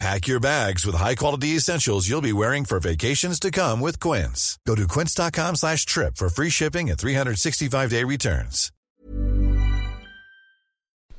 [0.00, 4.58] Pack your bags with high-quality essentials you'll be wearing for vacations to come with Quince.
[4.66, 8.70] Go to quince.com slash trip for free shipping and 365-day returns.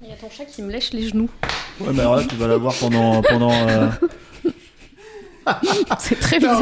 [0.02, 1.30] Il y a ton chat qui me lèche les genoux.
[1.80, 3.22] Ouais, mais alors là, tu vas la voir pendant.
[3.24, 3.90] pendant euh,
[6.00, 6.62] C'est très bizarre.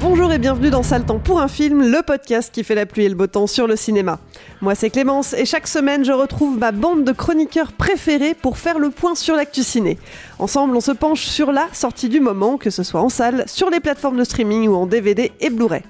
[0.00, 3.04] Bonjour et bienvenue dans Sale Temps pour un film, le podcast qui fait la pluie
[3.04, 4.18] et le beau temps sur le cinéma.
[4.62, 8.78] Moi c'est Clémence et chaque semaine je retrouve ma bande de chroniqueurs préférés pour faire
[8.78, 9.98] le point sur l'actu ciné.
[10.38, 13.68] Ensemble on se penche sur la sortie du moment, que ce soit en salle, sur
[13.68, 15.82] les plateformes de streaming ou en DVD et Blu-ray.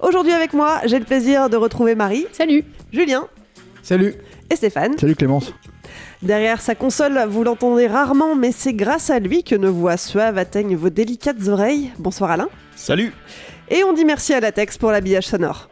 [0.00, 2.64] Aujourd'hui avec moi j'ai le plaisir de retrouver Marie, Salut.
[2.90, 3.26] Julien
[3.82, 4.14] Salut
[4.48, 4.96] et Stéphane.
[4.96, 5.52] Salut Clémence
[6.22, 10.38] Derrière sa console, vous l'entendez rarement, mais c'est grâce à lui que nos voix suaves
[10.38, 11.90] atteignent vos délicates oreilles.
[11.98, 12.48] Bonsoir Alain.
[12.76, 13.12] Salut
[13.68, 15.68] Et on dit merci à Latex pour l'habillage sonore.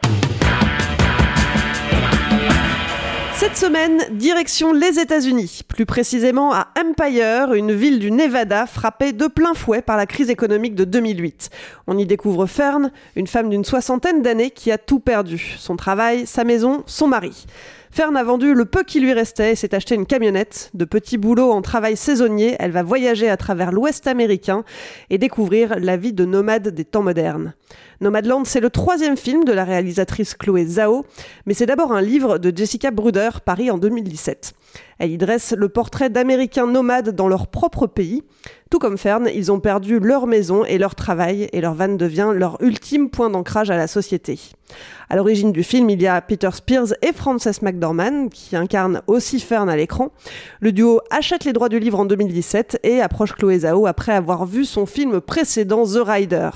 [3.37, 9.27] Cette semaine, direction les États-Unis, plus précisément à Empire, une ville du Nevada frappée de
[9.27, 11.49] plein fouet par la crise économique de 2008.
[11.87, 16.27] On y découvre Fern, une femme d'une soixantaine d'années qui a tout perdu son travail,
[16.27, 17.47] sa maison, son mari.
[17.93, 20.69] Fern a vendu le peu qui lui restait et s'est acheté une camionnette.
[20.73, 24.63] De petits boulots en travail saisonnier, elle va voyager à travers l'Ouest américain
[25.09, 27.53] et découvrir la vie de nomade des temps modernes.
[27.99, 31.05] Nomadland, c'est le troisième film de la réalisatrice Chloé Zhao,
[31.45, 34.53] mais c'est d'abord un livre de Jessica Bruder, paru en 2017.
[35.01, 38.21] Elle y dresse le portrait d'Américains nomades dans leur propre pays.
[38.69, 42.31] Tout comme Fern, ils ont perdu leur maison et leur travail, et leur van devient
[42.33, 44.39] leur ultime point d'ancrage à la société.
[45.09, 49.41] À l'origine du film, il y a Peter Spears et Frances McDormand, qui incarnent aussi
[49.41, 50.11] Fern à l'écran.
[50.61, 54.45] Le duo achète les droits du livre en 2017 et approche Chloé Zhao après avoir
[54.45, 56.51] vu son film précédent The Rider.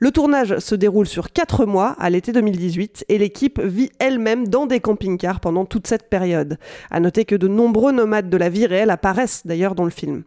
[0.00, 4.66] Le tournage se déroule sur 4 mois à l'été 2018 et l'équipe vit elle-même dans
[4.66, 6.58] des camping-cars pendant toute cette période.
[6.90, 10.22] À noter que de nombreux nomades de la vie réelle apparaissent d'ailleurs dans le film.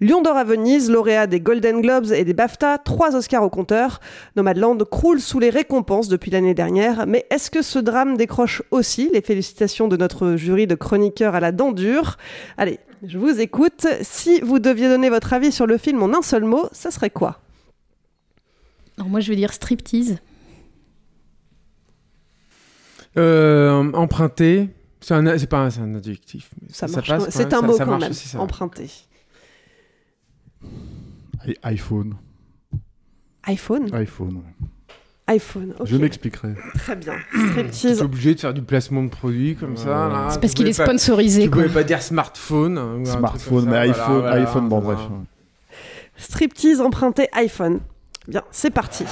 [0.00, 4.00] Lion d'or à Venise, lauréat des Golden Globes et des BAFTA, trois Oscars au compteur.
[4.36, 9.08] Nomadland croule sous les récompenses depuis l'année dernière, mais est-ce que ce drame décroche aussi
[9.12, 12.18] les félicitations de notre jury de chroniqueurs à la dent dure?
[12.58, 13.86] Allez, je vous écoute.
[14.02, 17.10] Si vous deviez donner votre avis sur le film en un seul mot, ça serait
[17.10, 17.40] quoi?
[18.98, 20.18] Alors moi je vais dire striptease.
[23.16, 24.70] Euh, emprunté.
[25.06, 26.48] C'est un, c'est pas un, c'est un adjectif.
[26.62, 27.08] mais Ça ça marche.
[27.08, 28.10] passe C'est un ça- mot ça quand marche même.
[28.12, 28.40] aussi, ça.
[28.40, 28.88] Emprunté.
[31.46, 32.14] I- iPhone.
[33.46, 34.36] iPhone iPhone.
[34.36, 34.66] ouais.
[35.26, 35.74] iPhone.
[35.78, 35.86] ok.
[35.86, 36.54] Je m'expliquerai.
[36.74, 37.14] Très bien.
[37.32, 38.00] T'es Striptease.
[38.02, 40.08] obligé de faire du placement de produits comme ça.
[40.08, 40.26] Là.
[40.30, 41.42] C'est Tu parce qu'il pouvais est pas- sponsorisé.
[41.44, 41.62] Tu quoi.
[41.64, 42.78] pouvais pas dire smartphone.
[42.78, 44.98] ou un truc Smartphone, comme ça, mais voilà, iPhone, voilà, iPhone, bon voilà.
[45.00, 45.10] bref.
[45.10, 45.24] ouais.
[46.16, 47.80] Striptease emprunté iPhone.
[48.26, 49.04] Bien, c'est parti.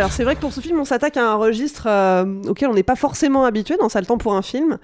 [0.00, 2.74] Alors c'est vrai que pour ce film, on s'attaque à un registre euh, auquel on
[2.74, 4.78] n'est pas forcément habitué dans ça le temps pour un film.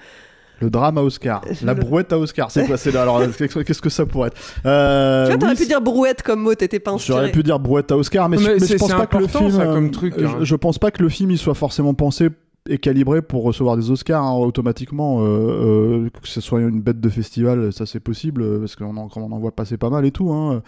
[0.60, 1.42] Le drame à Oscar.
[1.50, 2.50] Je La le- brouette à Oscar.
[2.50, 5.58] C'est quoi c'est là Alors, qu'est-ce que ça pourrait être euh, tu vois, t'aurais oui,
[5.58, 7.32] pu dire brouette comme mot, t'étais pas J'aurais inspiré.
[7.32, 9.26] pu dire brouette à Oscar, mais, Mais je, mais je c'est- pense pas que le
[9.26, 10.36] film, ça, comme euh, truc, je, hein.
[10.40, 12.28] je pense pas que le film il soit forcément pensé
[12.68, 15.20] et calibré pour recevoir des Oscars hein, automatiquement.
[15.20, 15.24] euh,
[16.04, 19.08] euh, que ce soit une bête de festival, ça c'est possible euh, parce qu'on en,
[19.14, 20.32] on en voit passer pas mal et tout.
[20.32, 20.62] Hein.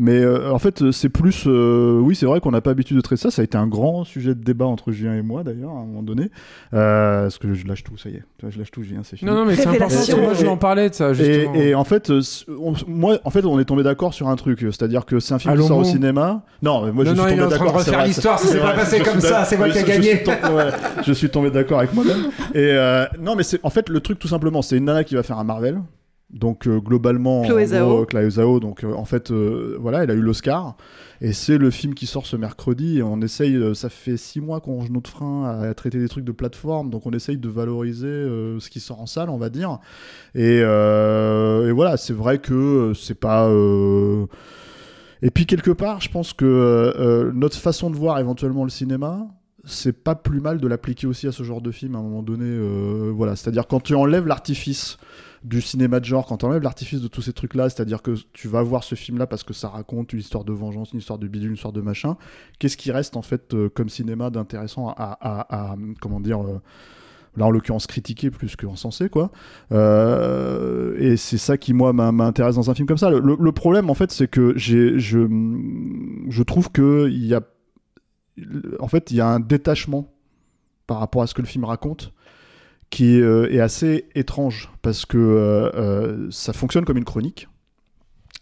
[0.00, 1.44] Mais euh, en fait, c'est plus.
[1.48, 3.30] euh, oui, c'est vrai qu'on n'a pas l'habitude de traiter ça.
[3.32, 5.84] Ça a été un grand sujet de débat entre Julien et moi d'ailleurs à un
[5.84, 6.30] moment donné.
[6.72, 8.22] Euh, parce que je lâche tout, ça y est.
[8.48, 9.28] Je lâche tout, Julien, c'est fini.
[9.28, 9.96] Non, non, mais c'est important.
[10.22, 11.54] Moi, je vais en parler de ça, justement.
[11.56, 12.10] Et, et en fait,
[12.48, 15.38] on- moi, en fait, on est tombé d'accord sur un truc, c'est-à-dire que c'est un
[15.40, 15.88] film qui Allons sort au bon.
[15.90, 16.42] cinéma.
[16.62, 17.78] Non, mais moi, Non, je non, suis tombé en train de d'accord.
[17.78, 20.22] refaire l'histoire, ça s'est pas passé comme ça, c'est moi qui ai gagné.
[21.04, 22.28] Je suis, tombé, d'accord avec moi-même.
[22.54, 22.72] Et
[23.20, 25.38] non, mais c'est en fait le truc tout simplement, c'est une nana qui va faire
[25.38, 25.80] un Marvel.
[26.30, 27.88] Donc euh, globalement, Chloé en Zhao.
[27.88, 30.76] gros, Chloé Zhao, donc euh, en fait, euh, voilà, elle a eu l'Oscar
[31.22, 32.98] et c'est le film qui sort ce mercredi.
[32.98, 36.08] Et on essaye, euh, ça fait six mois qu'on range notre frein à, traiter des
[36.08, 39.38] trucs de plateforme, donc on essaye de valoriser euh, ce qui sort en salle, on
[39.38, 39.78] va dire.
[40.34, 43.48] Et, euh, et voilà, c'est vrai que c'est pas.
[43.48, 44.26] euh,
[45.22, 49.28] Et puis quelque part, je pense que notre façon de voir éventuellement le cinéma,
[49.68, 52.22] c'est pas plus mal de l'appliquer aussi à ce genre de film à un moment
[52.22, 52.44] donné.
[52.46, 54.96] euh, voilà, c'est-à-dire quand tu enlèves l'artifice
[55.44, 58.48] du cinéma de genre, quand tu enlèves l'artifice de tous ces trucs-là, c'est-à-dire que tu
[58.48, 61.28] vas voir ce film-là parce que ça raconte une histoire de vengeance, une histoire de
[61.28, 62.16] bidule, une histoire de machin,
[62.58, 66.60] qu'est-ce qui reste en fait euh, comme cinéma d'intéressant à, à- à- comment dire euh,
[67.36, 69.30] là en l'occurrence critiquer plus qu'encensé quoi
[69.70, 73.90] Euh, et c'est ça qui moi m'intéresse dans un film comme ça le- le problème
[73.90, 75.20] en fait c'est que j'ai je
[76.28, 77.42] je trouve que il y a
[78.80, 80.12] en fait il y a un détachement
[80.86, 82.12] par rapport à ce que le film raconte
[82.90, 87.48] qui euh, est assez étrange parce que euh, euh, ça fonctionne comme une chronique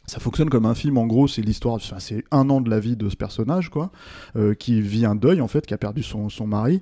[0.07, 2.97] ça fonctionne comme un film, en gros, c'est l'histoire, c'est un an de la vie
[2.97, 3.91] de ce personnage, quoi,
[4.37, 6.81] euh, qui vit un deuil, en fait, qui a perdu son, son mari,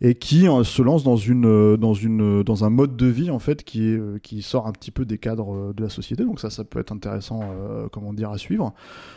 [0.00, 3.30] et qui euh, se lance dans, une, euh, dans, une, dans un mode de vie,
[3.30, 6.50] en fait, qui, qui sort un petit peu des cadres de la société, donc ça,
[6.50, 7.42] ça peut être intéressant,
[7.92, 8.74] comment dire, à suivre.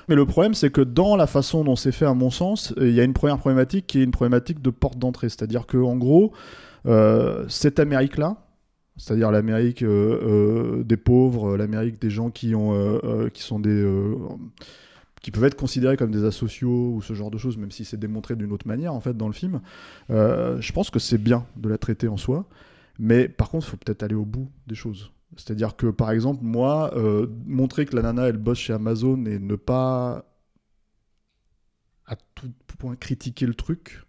[0.08, 2.94] Mais le problème, c'est que dans la façon dont c'est fait, à mon sens, il
[2.94, 5.96] y a une première problématique qui est une problématique de porte d'entrée, c'est-à-dire que, en
[5.96, 6.32] gros,
[7.48, 8.38] cette Amérique-là,
[8.98, 13.88] c'est-à-dire l'Amérique euh, euh, des pauvres, l'Amérique des gens qui ont, euh, qui sont des,
[15.22, 17.98] qui peuvent être considérés comme des asociaux ou ce genre de choses, même si c'est
[17.98, 19.62] démontré d'une autre manière en fait dans le film.
[20.10, 22.46] Je pense que c'est bien de la traiter en soi,
[23.00, 25.12] mais par contre, il faut peut-être aller au bout des choses.
[25.36, 26.94] C'est-à-dire que par exemple, moi,
[27.46, 30.26] montrer que la nana elle bosse chez Amazon et ne pas
[32.08, 34.07] à tout point critiquer le truc,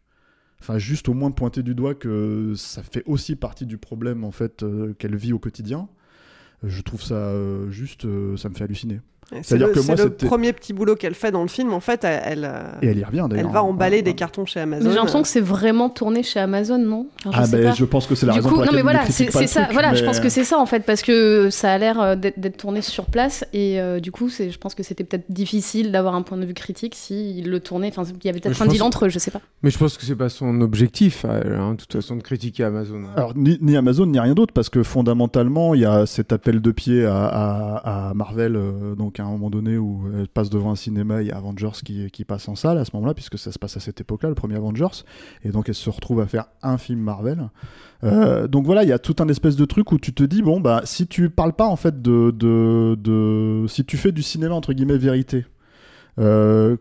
[0.60, 4.30] enfin juste au moins pointer du doigt que ça fait aussi partie du problème en
[4.30, 5.88] fait euh, qu'elle vit au quotidien.
[6.64, 9.00] Je trouve ça euh, juste, euh, ça me fait halluciner.
[9.30, 11.74] C'est C'est-à-dire le, que premier petit boulot qu'elle fait dans le film.
[11.74, 13.46] En fait, elle, euh, Et elle y revient d'ailleurs.
[13.46, 14.14] elle va emballer Ouais, des ouais.
[14.16, 14.88] cartons chez Mais Amazon.
[14.90, 17.74] J'ai l'impression que c'est vraiment tourné chez Amazon, non je Ah sais ben pas.
[17.74, 19.12] je pense que c'est la du raison coup, pour non laquelle mais il voilà, ne
[19.12, 19.60] c'est ça.
[19.62, 22.16] truc, Voilà, je pense que c'est ça en fait, parce que ça a l'air euh,
[22.16, 25.92] d'être tourné sur place et euh, du coup, c'est, je pense que c'était peut-être difficile
[25.92, 27.88] d'avoir un point de vue critique si il le tournait.
[27.88, 29.40] Enfin, il y avait peut-être un deal entre eux, je sais pas.
[29.62, 32.64] Mais je pense que c'est pas son objectif, euh, hein, de toute façon, de critiquer
[32.64, 33.02] Amazon.
[33.16, 36.60] Alors, ni, ni Amazon, ni rien d'autre, parce que fondamentalement, il y a cet appel
[36.60, 40.50] de pied à, à- à Marvel, euh, donc à un moment donné où elle passe
[40.50, 43.38] devant un cinéma, il y a Avengers qui, passe en salle à ce moment-là, puisque
[43.38, 45.04] ça se passe à cette époque-là, le premier Avengers,
[45.44, 47.48] et donc elle se retrouve à faire un film Marvel.
[48.04, 50.42] Euh, donc voilà, il y a tout un espèce de truc où tu te dis,
[50.42, 52.30] bon, bah, si tu parles pas en fait de.
[52.30, 55.46] de, si tu fais du cinéma entre guillemets vérité,
[56.18, 56.76] euh,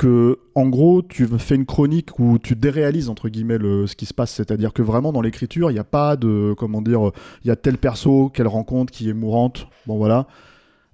[0.00, 4.06] que en gros tu fais une chronique où tu déréalises entre guillemets le, ce qui
[4.06, 7.10] se passe, c'est-à-dire que vraiment dans l'écriture il n'y a pas de comment dire,
[7.44, 10.26] il y a tel perso qu'elle rencontre qui est mourante, bon voilà,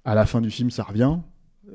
[0.07, 1.17] à la fin du film ça revient,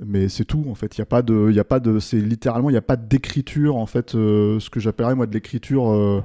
[0.04, 2.00] mais c'est tout en fait, il y a pas de, il y a pas de,
[2.00, 5.32] c'est littéralement il n'y a pas d'écriture en fait, euh, ce que j'appellerais moi de
[5.32, 5.88] l'écriture.
[5.92, 6.22] euh,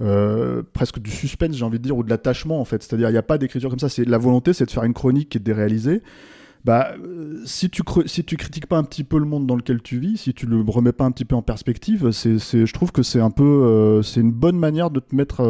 [0.00, 2.82] euh, presque du suspense, j'ai envie de dire, ou de l'attachement en fait.
[2.82, 3.88] C'est-à-dire, il n'y a pas d'écriture comme ça.
[3.88, 6.02] C'est la volonté, c'est de faire une chronique qui est déréalisée.
[6.64, 6.94] Bah,
[7.44, 10.16] si tu si tu critiques pas un petit peu le monde dans lequel tu vis,
[10.16, 13.20] si tu le remets pas un petit peu en perspective, c'est, je trouve que c'est
[13.20, 15.42] un peu, c'est une bonne manière de te mettre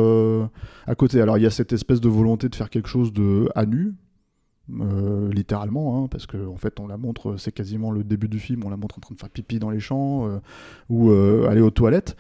[0.87, 1.21] à côté.
[1.21, 3.95] Alors, il y a cette espèce de volonté de faire quelque chose de à nu.
[4.81, 8.39] Euh, littéralement, hein, parce que en fait on la montre, c'est quasiment le début du
[8.39, 10.39] film, on la montre en train de faire pipi dans les champs euh,
[10.89, 12.17] ou euh, aller aux toilettes,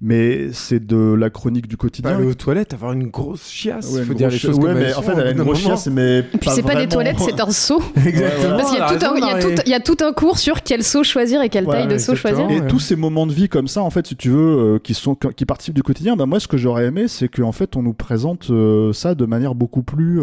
[0.00, 2.12] mais c'est de la chronique du quotidien.
[2.12, 3.92] Pas aller aux toilettes, avoir une grosse chiasse.
[3.92, 5.42] Ouais, faut dire les choses chi- comme ouais, mais en fait, elle a au une
[5.42, 7.82] grosse chiasse, mais Et puis c'est pas des toilettes, c'est un seau.
[8.06, 8.56] Exactement.
[8.56, 9.62] Parce qu'il y a, elle tout un, il y, a tout, Marie.
[9.66, 11.98] il y a tout un cours sur quel seau choisir et quelle Ouais, taille de
[11.98, 12.48] seau choisir.
[12.50, 12.66] Et Ouais.
[12.68, 14.38] tous ces moments de vie comme ça, en fait, si tu veux,
[14.76, 17.52] euh, qui sont qui participent du quotidien, bah moi, ce que j'aurais aimé, c'est qu'en
[17.52, 20.20] fait, on nous présente euh, ça de manière beaucoup plus.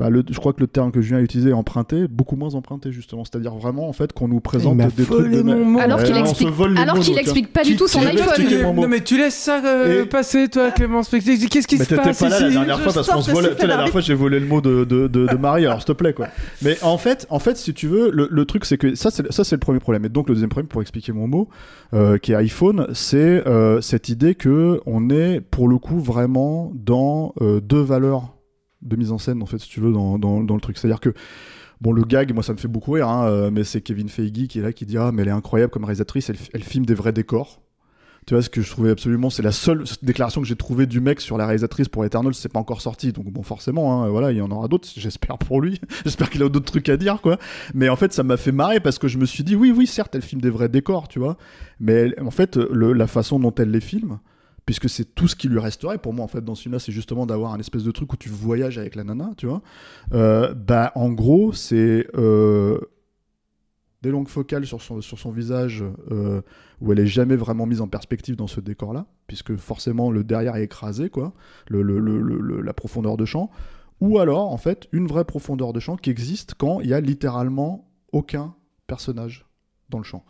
[0.00, 2.54] Euh, bah, le, je crois que le terme que Julien a utilisé, emprunté, beaucoup moins
[2.54, 3.24] emprunté justement.
[3.24, 5.42] C'est-à-dire vraiment, en fait, qu'on nous présente des trucs volé de.
[5.42, 5.78] mon mot.
[5.78, 8.74] Alors qu'il on se explique, alors mots qu'il d'autres, explique pas du tout son iPhone.
[8.74, 11.38] Non mais tu laisses ça euh, Et- passer toi Clément Spectacle.
[11.48, 13.34] Qu'est-ce qui Mais se t'étais passe pas là la dernière Je fois parce qu'on se
[13.34, 15.86] sais, la dernière fois, j'ai volé le mot de, de, de, de Marie, alors s'il
[15.86, 16.28] te plaît, quoi.
[16.62, 19.30] Mais en fait, en fait, si tu veux, le, le truc, c'est que ça, c'est
[19.32, 20.04] ça, c'est le premier problème.
[20.04, 21.48] Et donc, le deuxième problème, pour expliquer mon mot,
[21.94, 26.72] euh, qui est iPhone, c'est euh, cette idée que on est, pour le coup, vraiment
[26.74, 28.34] dans euh, deux valeurs
[28.82, 30.78] de mise en scène, en fait, si tu veux, dans, dans, le truc.
[30.78, 31.12] C'est-à-dire que
[31.80, 34.48] Bon, le gag, moi, ça me fait beaucoup rire, hein, euh, mais c'est Kevin Feige
[34.48, 36.92] qui est là, qui dit Ah, mais elle est incroyable comme réalisatrice, elle, filme des
[36.92, 37.62] vrais décors.
[38.26, 41.00] Tu vois, ce que je trouvais absolument, c'est la seule déclaration que j'ai trouvée du
[41.00, 43.12] mec sur la réalisatrice pour Eternal, c'est pas encore sorti.
[43.12, 45.80] Donc, bon, forcément, hein, voilà, il y en aura d'autres, j'espère pour lui.
[46.04, 47.38] j'espère qu'il a d'autres trucs à dire, quoi.
[47.74, 49.86] Mais en fait, ça m'a fait marrer parce que je me suis dit Oui, oui,
[49.86, 51.38] certes, elle filme des vrais décors, tu vois.
[51.80, 54.18] Mais en fait, le- la façon dont elle les filme,
[54.66, 56.92] puisque c'est tout ce qui lui resterait pour moi en fait dans ce film-là, c'est
[56.92, 59.62] justement d'avoir un espèce de truc où tu voyages avec la nana, tu vois.
[60.12, 62.78] Euh, bah en gros c'est euh,
[64.02, 66.40] des longues focales sur son, visage euh,
[66.80, 70.56] où elle est jamais vraiment mise en perspective dans ce décor-là, puisque forcément le derrière
[70.56, 71.34] est écrasé, quoi,
[71.68, 73.50] la profondeur de champ.
[74.00, 77.00] Ou alors, en fait, une vraie profondeur de champ qui existe quand il y a
[77.00, 78.54] littéralement aucun
[78.86, 79.46] personnage
[79.90, 80.24] dans le champ.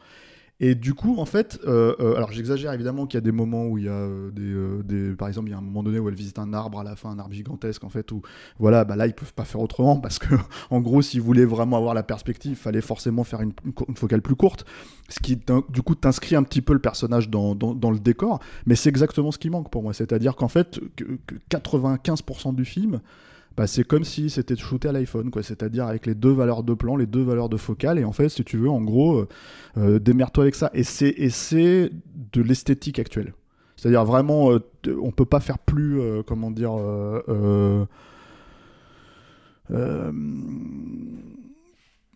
[0.63, 3.67] Et du coup, en fait, euh, euh, alors j'exagère évidemment qu'il y a des moments
[3.67, 5.83] où il y a euh, des, euh, des- par exemple, il y a un moment
[5.83, 8.21] donné où elle visite un arbre à la fin, un arbre gigantesque en fait, où
[8.59, 10.35] voilà, bah là ils peuvent pas faire autrement parce que,
[10.71, 13.53] en gros, s'ils voulaient vraiment avoir la perspective, il fallait forcément faire une,
[13.95, 14.67] focale plus courte,
[15.09, 15.41] ce qui
[15.71, 18.91] du coup t'inscrit un petit peu le personnage dans, dans, dans le décor, mais c'est
[18.91, 23.01] exactement ce qui manque pour moi, c'est-à-dire qu'en fait, que, que 95% du film,
[23.61, 25.43] bah, c'est comme si c'était shooté à l'iPhone, quoi.
[25.43, 28.31] C'est-à-dire avec les deux valeurs de plan, les deux valeurs de focale, et en fait,
[28.31, 29.29] si tu veux, en gros, euh,
[29.77, 30.71] euh, démerde-toi avec ça.
[30.73, 31.91] Et c'est
[32.33, 33.35] de l'esthétique actuelle.
[33.77, 34.61] C'est-à-dire vraiment, euh,
[35.03, 36.73] on peut pas faire plus, euh, comment dire,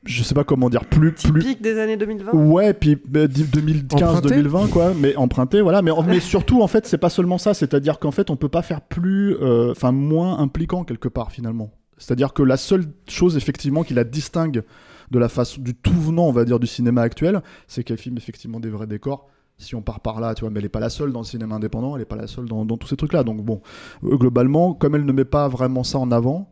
[0.05, 2.33] je sais pas comment dire, plus, plus, Typique des années 2020.
[2.33, 5.83] Ouais, puis bah, di- 2015-2020, quoi, mais emprunté, voilà.
[5.83, 8.63] Mais, mais surtout, en fait, c'est pas seulement ça, c'est-à-dire qu'en fait, on peut pas
[8.63, 11.71] faire plus, euh, enfin, moins impliquant quelque part, finalement.
[11.99, 14.63] C'est-à-dire que la seule chose, effectivement, qui la distingue
[15.11, 18.17] de la face du tout venant, on va dire, du cinéma actuel, c'est qu'elle filme
[18.17, 19.29] effectivement des vrais décors.
[19.59, 21.25] Si on part par là, tu vois, mais elle est pas la seule dans le
[21.25, 23.23] cinéma indépendant, elle est pas la seule dans, dans tous ces trucs-là.
[23.23, 23.61] Donc bon,
[24.03, 26.51] euh, globalement, comme elle ne met pas vraiment ça en avant,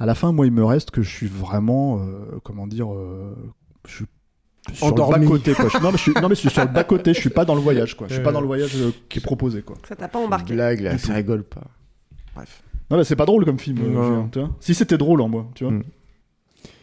[0.00, 3.34] à la fin, moi, il me reste que je suis vraiment, euh, comment dire, euh,
[3.86, 4.04] je suis
[4.72, 5.24] sur Endormi.
[5.26, 5.68] le bas côté quoi.
[5.72, 7.30] Je, non mais je suis non mais je suis sur le bas côté, je suis
[7.30, 8.06] pas dans le voyage quoi.
[8.08, 9.76] Je suis pas dans le voyage euh, qui est proposé quoi.
[9.88, 10.52] Ça t'a pas embarqué.
[10.54, 11.62] Blague là, ça rigole pas.
[12.36, 12.62] Bref.
[12.90, 13.78] Non mais c'est pas drôle comme film.
[13.80, 14.50] euh, tu vois.
[14.60, 15.72] Si c'était drôle en moi, tu vois.
[15.72, 15.82] Mm.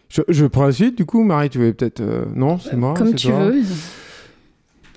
[0.09, 1.99] Je, je prends la suite, du coup, Marie, tu veux peut-être.
[1.99, 2.93] euh, Non, c'est moi.
[2.95, 3.61] Comme c'est tu toi veux.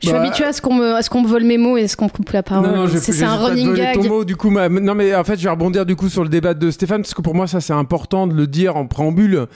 [0.00, 1.76] Je suis Bah- habituée à ce qu'on me, à ce qu'on me vole mes mots
[1.76, 2.70] et à ce qu'on me coupe la parole.
[2.70, 3.94] Non, c'est un running gag.
[4.00, 6.22] ton mot, du coup, ma- non, mais en fait, je vais rebondir du coup sur
[6.22, 8.86] le débat de Stéphane, parce que pour moi, ça, c'est important de le dire en
[8.86, 9.46] préambule.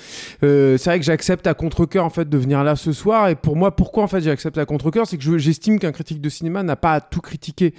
[0.42, 3.28] Euh, c'est vrai que j'accepte à contre-cœur, en fait, de venir là ce soir.
[3.30, 6.20] Et pour moi, pourquoi, en fait, j'accepte à contre-cœur, c'est que je- j'estime qu'un critique
[6.20, 7.72] de cinéma n'a pas à tout critiquer.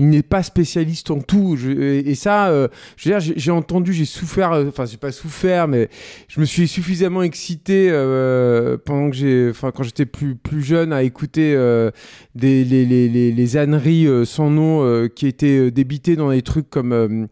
[0.00, 1.56] Il n'est pas spécialiste en tout.
[1.56, 5.10] Je- et, ça, euh, je veux dire, j'ai entendu, j'ai souffert, euh, enfin, j'ai pas
[5.10, 5.88] souffert, mais
[6.28, 10.92] je me suis suffisamment excité euh, pendant que j'ai, enfin, quand j'étais plus, plus jeune
[10.92, 11.90] à écouter euh,
[12.36, 16.30] des, les, les, les, les âneries euh, sans nom euh, qui étaient euh, débitées dans
[16.30, 17.26] des trucs comme euh, euh,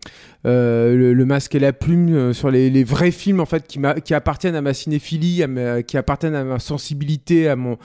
[0.53, 4.55] le, le masque et la plume euh, sur les, vrais films en fait qui, appartiennent
[4.55, 5.43] à ma cinéphilie,
[5.87, 7.79] qui appartiennent à ma sensibilité, à mon,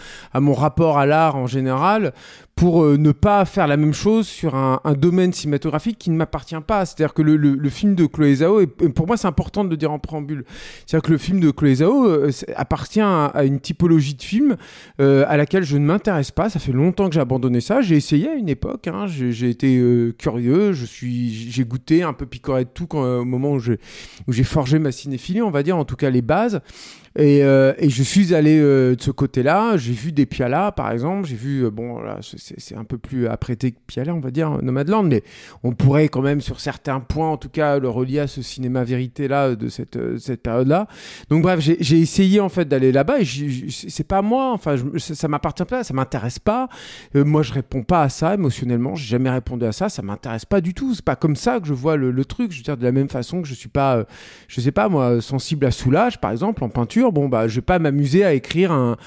[0.53, 2.13] rapport à l'art en général,
[2.55, 6.55] pour euh, ne pas faire la même chose sur un, domaine cinématographique qui ne m'appartient
[6.65, 6.85] pas.
[6.85, 9.99] C'est-à-dire que le, film de Chloé Zhao, pour moi c'est important de le dire en
[9.99, 10.43] préambule,
[10.85, 14.57] c'est-à-dire que le film de Chloé Zhao euh, appartient à, une typologie de film
[14.99, 16.49] euh, à laquelle je ne m'intéresse pas.
[16.49, 17.81] Ça fait longtemps que j'ai abandonné ça.
[17.81, 18.87] J'ai essayé à une époque.
[18.87, 19.05] hein.
[19.07, 20.73] J'ai été euh, curieux.
[20.73, 24.91] J'ai goûté un peu picoré de tout quand, euh, au moment où j'ai forgé ma
[24.91, 26.61] cinéphilie, on va dire, en tout cas les bases.
[27.17, 29.75] Et, euh, et je suis allé euh, de ce côté-là.
[29.75, 31.27] J'ai vu des Piala, par exemple.
[31.27, 34.49] J'ai vu, euh, bon, là, c'est- un peu plus apprêté que Piala, on va dire,
[34.61, 35.23] Nomadland, mais
[35.63, 38.85] on pourrait quand même, sur certains points, en tout cas, le relier à ce cinéma
[38.85, 40.87] vérité-là de cette, cette période-là.
[41.29, 43.25] Donc, bref, j'ai essayé, en fait, d'aller là-bas et
[43.69, 46.69] c'est pas moi, enfin, ça, m'appartient pas, ça m'intéresse pas.
[47.13, 48.95] Moi, je réponds pas à ça émotionnellement.
[48.95, 49.89] J'ai jamais répondu à ça.
[49.89, 50.93] Ça m'intéresse pas du tout.
[50.95, 52.51] C'est pas comme ça que je vois le, le truc.
[52.53, 54.05] Je veux dire, de la même façon que je suis pas,
[54.47, 57.00] je sais pas, moi, sensible à Soulage, par exemple, en peinture.
[57.09, 58.97] Bon, bah, je vais pas m'amuser à écrire un,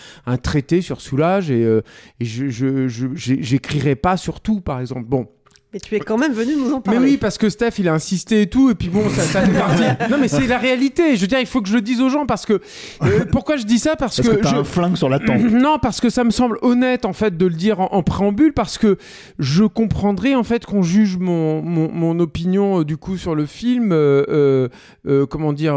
[0.42, 1.82] traité sur Soulage et, euh,
[2.20, 5.04] et je, je, pas sur tout, par exemple.
[5.04, 5.28] Bon.
[5.74, 6.98] Mais tu es quand même venu nous en Mais parler.
[7.00, 9.58] oui, parce que Steph, il a insisté et tout, et puis bon, ça, ça fait
[9.58, 9.82] partie.
[10.10, 11.16] Non, mais c'est la réalité.
[11.16, 12.60] Je veux dire, il faut que je le dise aux gens parce que.
[13.02, 13.96] euh, pourquoi je dis ça?
[13.96, 15.40] Parce, Parce que t'as je- un flingue sur la tempe.
[15.50, 18.52] non, parce que ça me semble honnête en fait de le dire en, en préambule,
[18.52, 18.98] parce que
[19.40, 23.44] je comprendrais en fait qu'on juge mon, mon, mon opinion euh, du coup sur le
[23.46, 24.68] film, euh,
[25.08, 25.74] euh, comment dire,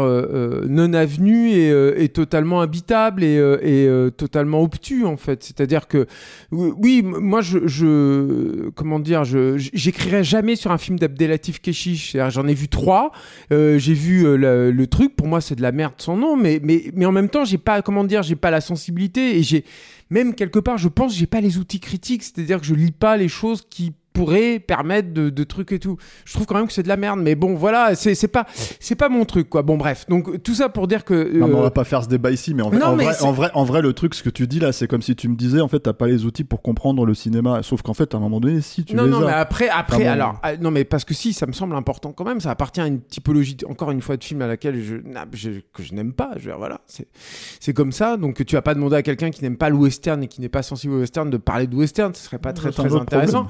[0.68, 5.42] non avenue et, euh, et totalement habitable et, euh, et euh, totalement obtus en fait.
[5.42, 6.06] C'est-à-dire que
[6.52, 9.56] oui, moi je, je comment dire, je
[9.88, 12.14] j'écrirai jamais sur un film d'Abdelatif Keshish.
[12.28, 13.10] J'en ai vu trois,
[13.52, 15.16] euh, j'ai vu euh, le, le truc.
[15.16, 17.56] Pour moi, c'est de la merde sans nom, mais mais mais en même temps, j'ai
[17.56, 19.64] pas comment dire, j'ai pas la sensibilité et j'ai
[20.10, 22.22] même quelque part, je pense, j'ai pas les outils critiques.
[22.22, 25.96] C'est-à-dire que je lis pas les choses qui pourraient permettre de, de trucs et tout.
[26.24, 28.46] Je trouve quand même que c'est de la merde, mais bon, voilà, c'est pas
[28.80, 29.62] c'est pas mon truc quoi.
[29.62, 32.02] Bon bref, donc tout ça pour dire que Non, mais on euh, va pas faire
[32.02, 33.80] ce débat ici, mais en, vrai, Non, en, mais vrai, c'est- en, vrai, en vrai,
[33.82, 35.80] le truc, ce que tu dis là, c'est comme si tu me disais, en fait,
[35.80, 37.62] t'as pas les outils pour comprendre le cinéma.
[37.62, 39.26] Sauf qu'en fait, à un moment donné, si tu non, les non, as.
[39.26, 42.24] mais après, après, alors, ah, non, mais parce que si, ça me semble important quand
[42.24, 42.40] même.
[42.40, 45.60] Ça appartient à une typologie, encore une fois, de film à laquelle je, n'a- je-
[45.72, 46.30] que je n'aime pas.
[46.36, 48.16] Je veux dire, voilà, c'est, comme ça.
[48.16, 50.48] Donc, tu vas pas demander à quelqu'un qui n'aime pas le western et qui n'est
[50.48, 52.14] pas sensible au western de parler de western.
[52.14, 53.46] Ce serait pas très, très intéressant.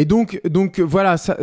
[0.00, 1.36] Et donc, donc voilà, ça,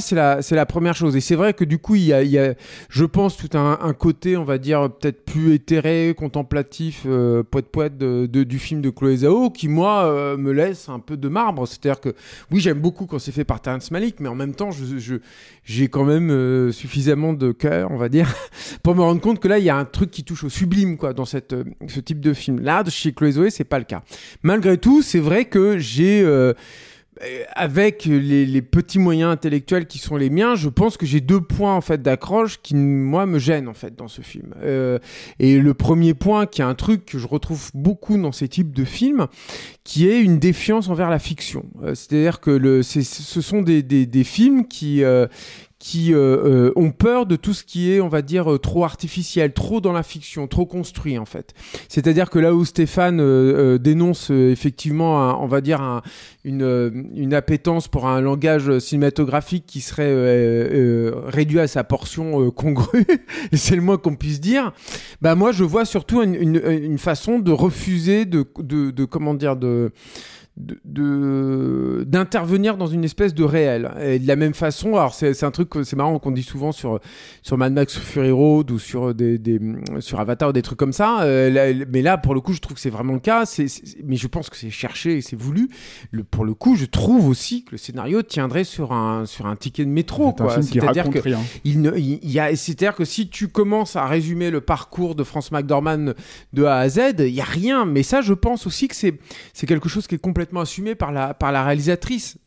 [0.00, 1.14] c'est la, première chose.
[1.14, 2.54] Et c'est vrai que du coup, il y a,
[2.88, 7.98] je pense, tout un, côté, on va dire, peut-être plus éthéré, contemplatif, euh, poète poète
[7.98, 11.28] de, de- du film de Chloé Zhao, qui moi euh, me laisse un peu de
[11.28, 11.68] marbre.
[11.68, 12.08] C'est-à-dire que
[12.50, 14.70] oui, j'aime beaucoup quand c'est fait par Terrence Malick, mais en même temps,
[15.62, 18.34] j'ai quand même euh, suffisamment de cœur, on va dire,
[18.82, 20.96] pour me rendre compte que là, il y a un truc qui touche au sublime,
[20.96, 22.58] quoi, dans cette, euh, ce type de film.
[22.58, 24.02] Là, chez Chloé Zoé, c'est pas le cas.
[24.42, 26.54] Malgré tout, c'est vrai que j'ai, euh, euh,
[27.54, 31.74] avec les, petits moyens intellectuels qui sont les miens, je pense que j'ai deux points
[31.74, 34.54] en fait d'accroche qui moi me gênent en fait dans ce film.
[34.62, 34.98] Euh,
[35.38, 38.72] et le premier point, qui est un truc que je retrouve beaucoup dans ces types
[38.72, 39.26] de films,
[39.84, 41.64] qui est une défiance envers la fiction.
[41.82, 43.02] Euh, C'est-à-dire que le, ce
[43.40, 45.26] sont des, des, films qui euh,
[45.80, 46.18] qui euh,
[46.68, 49.80] euh, ont peur de tout ce qui est, on va dire, euh, trop artificiel, trop
[49.80, 51.54] dans la fiction, trop construit en fait.
[51.88, 53.24] C'est-à-dire que là où Stéphane euh,
[53.74, 56.02] euh, dénonce effectivement, un- on va dire, un-
[56.44, 63.06] une, une appétence pour un langage cinématographique qui serait euh, réduit à sa portion congrue,
[63.54, 64.72] c'est le moins qu'on puisse dire,
[65.22, 69.32] bah moi je vois surtout une, une, une façon de refuser de, de, de comment
[69.34, 69.92] dire, de
[70.56, 75.50] de- d'intervenir dans une espèce de réel et de la même façon alors c'est un
[75.50, 77.00] truc c'est marrant qu'on dit souvent sur
[77.42, 79.60] sur Mad Max Fury Road ou sur des, des
[80.00, 82.60] sur Avatar ou des trucs comme ça euh, là- mais là pour le coup je
[82.60, 83.66] trouve que c'est vraiment le cas c'est
[84.04, 85.68] mais je pense que c'est cherché et c'est voulu
[86.10, 89.56] le, pour le coup je trouve aussi que le scénario tiendrait sur un sur un
[89.56, 90.24] ticket de métro
[90.62, 91.38] c'est-à-dire que rien.
[91.64, 95.14] il ne, il il y a, c'est-à-dire que si tu commences à résumer le parcours
[95.14, 96.12] de France McDormand
[96.52, 97.84] de A à Z, il y a rien.
[97.86, 99.18] Mais ça, je pense aussi que c'est,
[99.52, 102.38] c'est quelque chose qui est complètement assumé par la, par la réalisatrice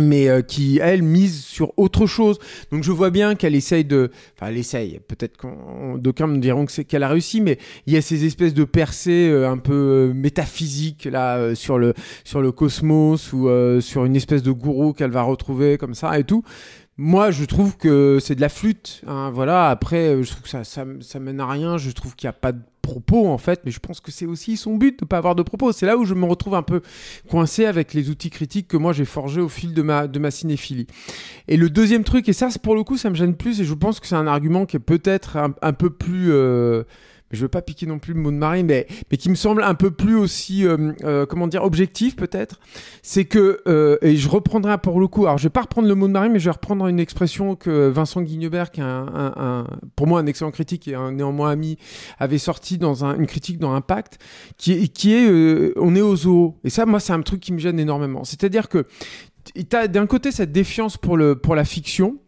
[0.00, 2.38] mais euh, qui elle mise sur autre chose.
[2.70, 5.00] Donc je vois bien qu'elle essaye de, enfin elle essaye.
[5.06, 8.24] Peut-être qu'on d'aucuns me diront que c'est qu'elle a réussi, mais il y a ces
[8.24, 9.72] espèces de percées euh, un peu
[10.10, 13.48] euh, métaphysiques là sur le sur le cosmos ou
[13.80, 16.42] sur une espèce de gourou qu'elle va retrouver comme ça et tout.
[16.98, 19.02] Moi, je trouve que c'est de la flûte.
[19.06, 19.70] hein, voilà.
[19.70, 21.78] Après, euh, je trouve que ça, ça, ça mène à rien.
[21.78, 24.26] Je trouve qu'il n'y a pas de propos en fait, mais je pense que c'est
[24.26, 25.70] aussi son but de pas avoir de propos.
[25.72, 26.82] C'est là où je me retrouve un peu
[27.30, 30.32] coincé avec les outils critiques que moi j'ai forgés au fil de ma de ma
[30.32, 30.88] cinéphilie.
[31.46, 33.74] Et le deuxième truc, et ça pour le coup ça me gêne plus, et je
[33.74, 36.82] pense que c'est un argument qui est peut-être un, un peu plus euh,
[37.32, 39.62] je veux pas piquer non plus le mot de Marie, mais, mais qui me semble
[39.62, 42.60] un peu plus aussi, euh, euh, comment dire, objectif peut-être,
[43.02, 45.94] c'est que, euh, et je reprendrai pour le coup, alors je vais pas reprendre le
[45.94, 48.84] mot de Marie, mais je vais reprendre une expression que Vincent Guignebert, qui est
[49.96, 51.78] pour moi un excellent critique et un néanmoins ami,
[52.18, 54.18] avait sorti dans un- une critique dans Impact,
[54.56, 56.56] qui, est- qui est, on est au zoo.
[56.64, 58.24] Et ça, moi, c'est un truc qui me gêne énormément.
[58.24, 58.86] C'est-à-dire que
[59.54, 62.18] tu as d'un côté cette défiance pour, le, pour la fiction,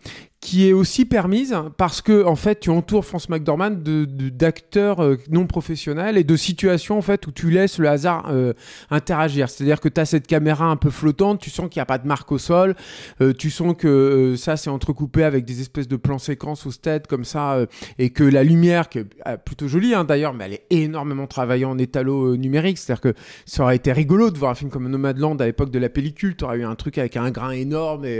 [0.44, 5.16] qui est aussi permise parce que en fait tu entoures France McDormand de, d'acteurs euh,
[5.30, 8.52] non professionnels et de situations en fait où tu laisses le hasard euh,
[8.90, 9.48] interagir.
[9.48, 11.96] C'est-à-dire que tu as cette caméra un peu flottante, tu sens qu'il n'y a pas
[11.96, 12.76] de marque au sol,
[13.22, 16.70] euh, tu sens que euh, ça c'est entrecoupé avec des espèces de plans séquences au
[16.70, 17.66] stade comme ça euh,
[17.98, 19.06] et que la lumière qui est
[19.46, 23.14] plutôt jolie hein, d'ailleurs mais elle est énormément travaillée en étalo euh, numérique, c'est-à-dire que
[23.46, 26.36] ça aurait été rigolo de voir un film comme Nomadland à l'époque de la pellicule,
[26.36, 28.18] tu aurais eu un truc avec un grain énorme et,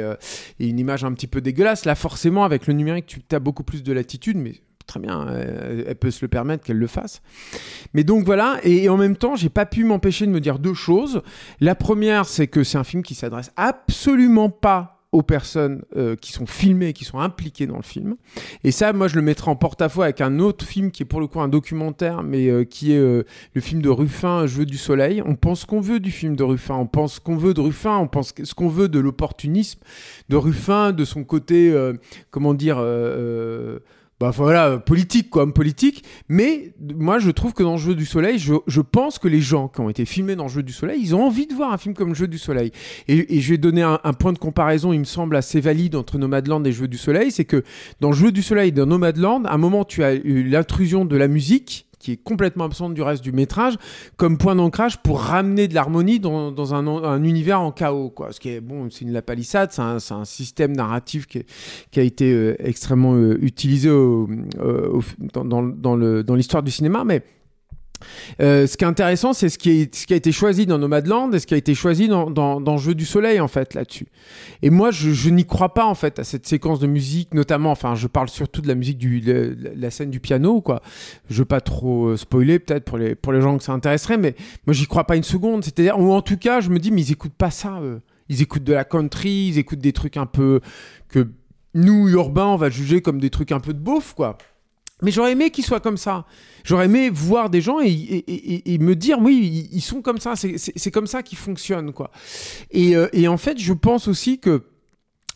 [0.58, 1.84] et une image un petit peu dégueulasse.
[1.84, 4.52] Là, forcément, avec le numérique, tu as beaucoup plus de latitude, mais
[4.86, 7.22] très bien, euh, elle peut se le permettre qu'elle le fasse.
[7.92, 10.60] Mais donc voilà, et, et en même temps, j'ai pas pu m'empêcher de me dire
[10.60, 11.22] deux choses.
[11.58, 16.32] La première, c'est que c'est un film qui s'adresse absolument pas aux personnes euh, qui
[16.32, 18.16] sont filmées, qui sont impliquées dans le film.
[18.64, 21.20] Et ça, moi, je le mettrai en porte-à-faux avec un autre film qui est pour
[21.20, 23.22] le coup un documentaire, mais euh, qui est euh,
[23.54, 25.22] le film de Ruffin, Je veux du soleil.
[25.24, 28.08] On pense qu'on veut du film de Ruffin, on pense qu'on veut de Ruffin, on
[28.08, 29.78] pense ce qu'on veut de l'opportunisme
[30.28, 31.72] de Ruffin, de son côté,
[32.32, 32.78] comment dire,
[34.24, 36.02] bah voilà, politique, quoi, politique.
[36.30, 39.42] Mais moi, je trouve que dans le Jeu du Soleil, je, je pense que les
[39.42, 41.74] gens qui ont été filmés dans le Jeu du Soleil, ils ont envie de voir
[41.74, 42.72] un film comme le Jeu du Soleil.
[43.06, 45.94] Et, et je vais donner un, un point de comparaison, il me semble assez valide
[45.94, 47.64] entre Nomadland et Jeu du Soleil, c'est que
[48.00, 51.18] dans le Jeu du Soleil, dans Nomadland, à un moment, tu as eu l'intrusion de
[51.18, 53.76] la musique qui est complètement absente du reste du métrage,
[54.18, 58.10] comme point d'ancrage pour ramener de l'harmonie dans, un, un univers en chaos.
[58.10, 58.30] Quoi.
[58.32, 61.40] Ce qui est bon, c'est une la palissade, c'est un, un système narratif qui,
[61.96, 64.26] a été euh, extrêmement euh, utilisé euh,
[65.32, 67.22] dans, dans l'histoire du cinéma, mais
[68.40, 71.46] euh, ce qui est intéressant, c'est ce qui, a été choisi dans Nomadland et ce
[71.46, 74.06] qui a été choisi dans, dans, Jeu du Soleil, en fait, là-dessus.
[74.62, 77.94] Et moi, je, n'y crois pas, en fait, à cette séquence de musique, notamment, enfin,
[77.94, 80.82] je parle surtout de la musique la, la scène du piano, quoi.
[81.30, 84.18] Je veux pas trop euh, spoiler, peut-être, pour les, pour les gens que ça intéresserait,
[84.18, 84.34] mais
[84.66, 85.64] moi, j'y crois pas une seconde.
[85.64, 88.00] C'est-à-dire, ou en tout cas, je me dis, mais ils écoutent pas ça, eux.
[88.28, 90.60] Ils écoutent de la country, ils écoutent des trucs un peu
[91.08, 91.28] que
[91.74, 94.38] nous, urbains, on va juger comme des trucs un peu de beauf, quoi.
[95.02, 96.24] Mais j'aurais aimé qu'ils soient comme ça.
[96.64, 100.34] J'aurais aimé voir des gens et, me dire, oui, ils, sont comme ça.
[100.36, 102.10] C'est- comme ça qu'ils fonctionnent, quoi.
[102.70, 104.62] Et, euh, et en fait, je pense aussi que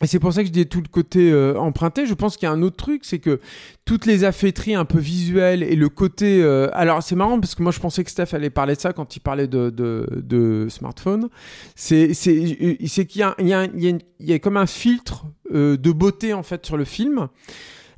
[0.01, 2.05] et c'est pour ça que je dis tout le côté euh, emprunté.
[2.05, 3.41] Je pense qu'il y a un autre truc, c'est que
[3.83, 6.41] toutes les affaîtries un peu visuelles et le côté.
[6.41, 8.93] euh, alors c'est marrant parce que moi je pensais que Steph allait parler de ça
[8.93, 11.27] quand il parlait de, smartphone.
[11.75, 17.27] C'est qu'il y a comme un filtre de beauté en fait sur le film.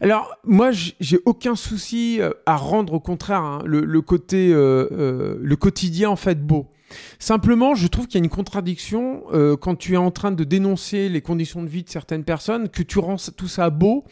[0.02, 4.88] Alors, moi, j'ai aucun souci euh, à rendre, au contraire, hein, le, le côté, euh,
[4.92, 6.72] euh, le quotidien en fait beau.
[7.20, 10.44] Simplement, je trouve qu'il y a une contradiction euh, quand tu es en train de
[10.44, 14.04] dénoncer les conditions de vie de certaines personnes, que tu rends tout ça beau.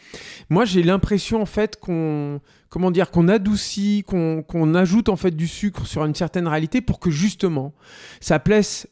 [0.48, 2.40] Moi, j'ai l'impression en fait qu'on,
[2.70, 7.00] comment dire, qu'on adoucit, qu'on ajoute en fait du sucre sur une certaine réalité pour
[7.00, 7.74] que justement
[8.20, 8.86] ça plaise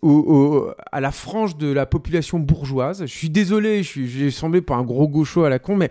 [0.93, 3.03] à la frange de la population bourgeoise.
[3.03, 5.91] Je suis désolé, j'ai semblé pour un gros gaucho à la con, mais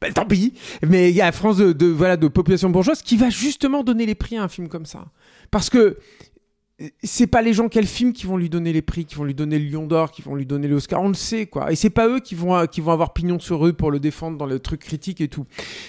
[0.00, 0.54] bah, tant pis.
[0.86, 3.84] Mais il y a la France de, de- voilà de population bourgeoise qui va justement
[3.84, 5.04] donner les prix à un film comme ça,
[5.52, 5.98] parce que
[7.02, 9.24] c'est pas les gens qui le film qui vont lui donner les prix, qui vont
[9.24, 11.70] lui donner le Lion d'Or, qui vont lui donner l'Oscar, on le sait quoi.
[11.72, 14.38] Et c'est pas eux qui vont qui vont avoir pignon sur eux pour le défendre
[14.38, 15.46] dans le truc critique et tout.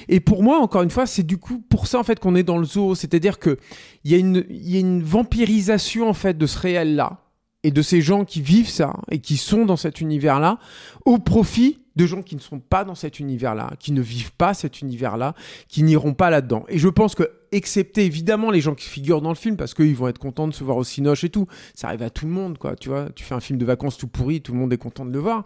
[0.09, 2.43] Et pour moi, encore une fois, c'est du coup pour ça en fait qu'on est
[2.43, 3.57] dans le zoo, c'est-à-dire que
[4.03, 7.19] il y a une il y a une vampirisation en fait de ce réel là
[7.63, 10.57] et de ces gens qui vivent ça et qui sont dans cet univers là
[11.05, 14.53] au profit de gens qui ne sont pas dans cet univers-là, qui ne vivent pas
[14.53, 15.35] cet univers-là,
[15.67, 16.63] qui n'iront pas là-dedans.
[16.69, 19.95] Et je pense que, excepté évidemment les gens qui figurent dans le film, parce qu'ils
[19.95, 22.31] vont être contents de se voir au cinoche et tout, ça arrive à tout le
[22.31, 22.75] monde, quoi.
[22.75, 25.05] Tu vois, tu fais un film de vacances tout pourri, tout le monde est content
[25.05, 25.43] de le voir.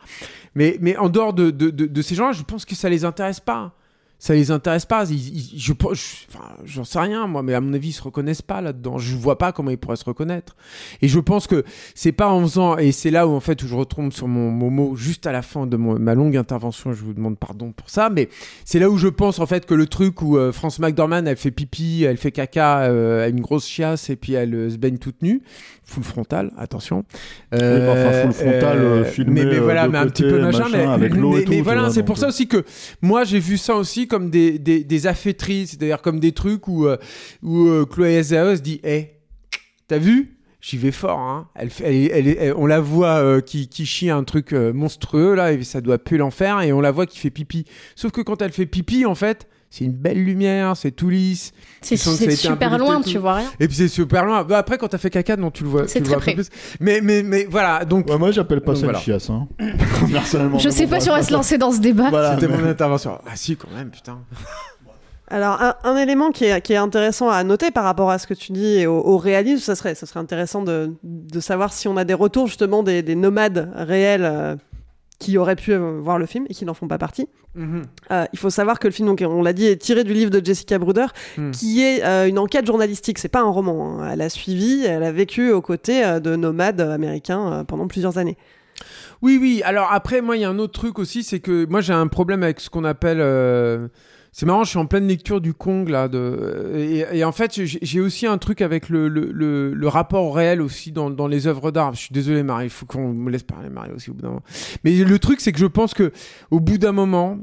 [0.53, 3.05] Mais, mais en dehors de, de, de, de ces gens-là, je pense que ça les
[3.05, 3.75] intéresse pas.
[4.25, 5.05] Ça les intéresse pas.
[5.11, 6.03] Ils, ils- je, je-
[6.65, 8.97] j'en sais rien moi, mais à mon avis, ils se reconnaissent pas là-dedans.
[8.97, 10.55] Je vois pas comment ils pourraient se reconnaître.
[11.03, 13.67] Et je pense que c'est pas en faisant, et c'est là où en fait où
[13.67, 16.91] je retombe sur mon, mon mot juste à la fin de mon- ma longue intervention.
[16.91, 18.29] Je vous demande pardon pour ça, mais
[18.63, 21.37] c'est là où je pense en fait que le truc où euh, France McDormand elle
[21.37, 24.77] fait pipi, elle fait caca, euh, a une grosse chiasse et puis elle euh, se
[24.77, 25.43] baigne toute nue,
[25.83, 27.05] full frontal, attention.
[27.51, 30.69] Oui, bah, enfin, full frontal, filmé, mais, mais voilà, mais un petit peu machin, machin,
[30.77, 32.63] mais, avec l'eau et mais- tout, mais tu voilà, c'est pour ça aussi que
[33.03, 36.87] moi j'ai vu ça aussi comme des, des, des affaîtries, c'est-à-dire comme des trucs où,
[36.87, 36.97] euh,
[37.43, 39.19] où euh, Chloé Zhao se dit Hé,
[39.87, 40.37] t'as vu?
[40.61, 41.47] J'y vais fort, hein.
[41.53, 45.79] Elle, elle, on la voit euh, qui, qui chie un truc monstrueux là, et ça
[45.79, 47.65] doit puer l'enfer, et on la voit qui fait pipi.
[47.95, 49.47] Sauf que quand elle fait pipi, en fait,
[49.77, 51.51] c'est une belle lumière, c'est tout lisse.
[51.81, 53.49] C'est super loin, tu vois rien.
[53.59, 54.43] Et puis c'est super loin.
[54.45, 55.87] Bah, après, quand t'as fait caca, non, tu le vois.
[55.87, 56.49] C'est tu le vois très un peu près.
[56.49, 56.77] plus.
[56.79, 58.07] Mais, mais, mais voilà, donc.
[58.09, 58.99] Ouais, moi, j'appelle pas Donc, ça voilà.
[58.99, 59.29] une chiasse.
[59.29, 59.47] Hein.
[60.11, 60.59] Personnellement.
[60.59, 62.09] Je sais bon, pas si on va se lancer dans ce débat.
[62.09, 63.19] Voilà, C'était mais- mon intervention.
[63.27, 64.19] Ah si, quand même, putain.
[65.27, 68.27] Alors, un, un élément qui est, qui est intéressant à noter par rapport à ce
[68.27, 71.73] que tu dis et au, au réalisme, ça serait, ça serait intéressant de, de savoir
[71.73, 74.55] si on a des retours justement des, des nomades réels euh,
[75.19, 77.27] qui auraient pu euh, voir le film et qui n'en font pas partie.
[77.55, 77.83] Mhm.
[78.11, 80.29] Euh, il faut savoir que le film, donc, on l'a dit, est tiré du livre
[80.29, 81.05] de Jessica Bruder,
[81.37, 81.51] Hmm.
[81.51, 83.17] qui est euh, une enquête journalistique.
[83.17, 84.01] C'est pas un roman.
[84.01, 84.09] hein.
[84.11, 88.37] Elle a suivi, elle a vécu aux côtés euh, de nomades américains pendant plusieurs années.
[89.21, 89.61] Oui, oui.
[89.63, 92.07] Alors après, moi, il y a un autre truc aussi, c'est que moi, j'ai un
[92.07, 93.21] problème avec ce qu'on appelle.
[94.37, 96.09] C'est marrant, je suis en pleine lecture du Kong là,
[96.75, 99.31] et, en fait j'ai aussi un truc avec le, le,
[99.73, 101.93] le, rapport réel aussi dans, les œuvres d'art.
[101.93, 104.27] Je suis désolé Marie, il faut qu'on me laisse parler Marie aussi au bout d'un
[104.27, 104.43] moment.
[104.83, 106.11] Mais le truc c'est que je pense que
[106.51, 107.39] au bout d'un moment,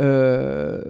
[0.00, 0.84] euh,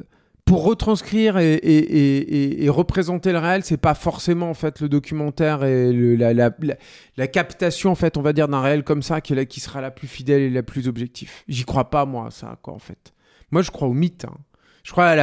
[0.44, 7.26] pour retranscrire et, représenter le réel, c'est pas forcément en fait le documentaire et la,
[7.28, 10.42] captation en fait, on va dire d'un réel comme ça qui, sera la plus fidèle
[10.42, 11.30] et la plus objective.
[11.48, 13.14] J'y crois pas moi ça quoi en fait.
[13.50, 14.26] Moi je crois au mythe.
[14.26, 14.36] hein.
[14.82, 15.14] Je crois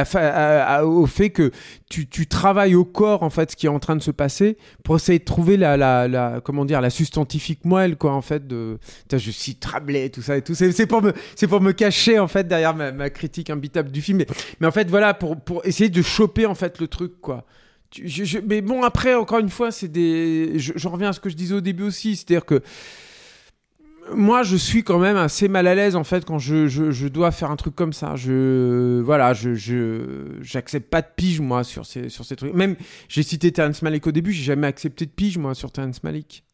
[0.84, 1.50] au fait que
[1.88, 4.96] tu, travailles au corps en fait ce qui est en train de se passer pour
[4.96, 8.78] essayer de trouver la, comment dire la substantifique moelle quoi en fait de
[9.10, 10.54] je cite Rabelais tout ça et tout.
[10.54, 14.22] C'est pour me c'est pour me cacher en fait derrière ma, critique imbitable du film.
[14.60, 17.44] Mais, en fait voilà pour pour essayer de choper en fait le truc quoi.
[18.46, 21.36] Mais bon après encore une fois c'est des je, je reviens à ce que je
[21.36, 22.16] disais au début aussi.
[22.16, 22.62] C'est-à-dire que
[24.14, 27.30] moi, je suis quand même assez mal à l'aise en fait quand je, je, dois
[27.30, 28.16] faire un truc comme ça.
[28.16, 32.54] Je voilà, je j'accepte pas de pige moi sur ces sur ces trucs.
[32.54, 32.76] Même
[33.08, 36.44] j'ai cité Terrence Malick au début, j'ai jamais accepté de pige moi sur Terrence Malick.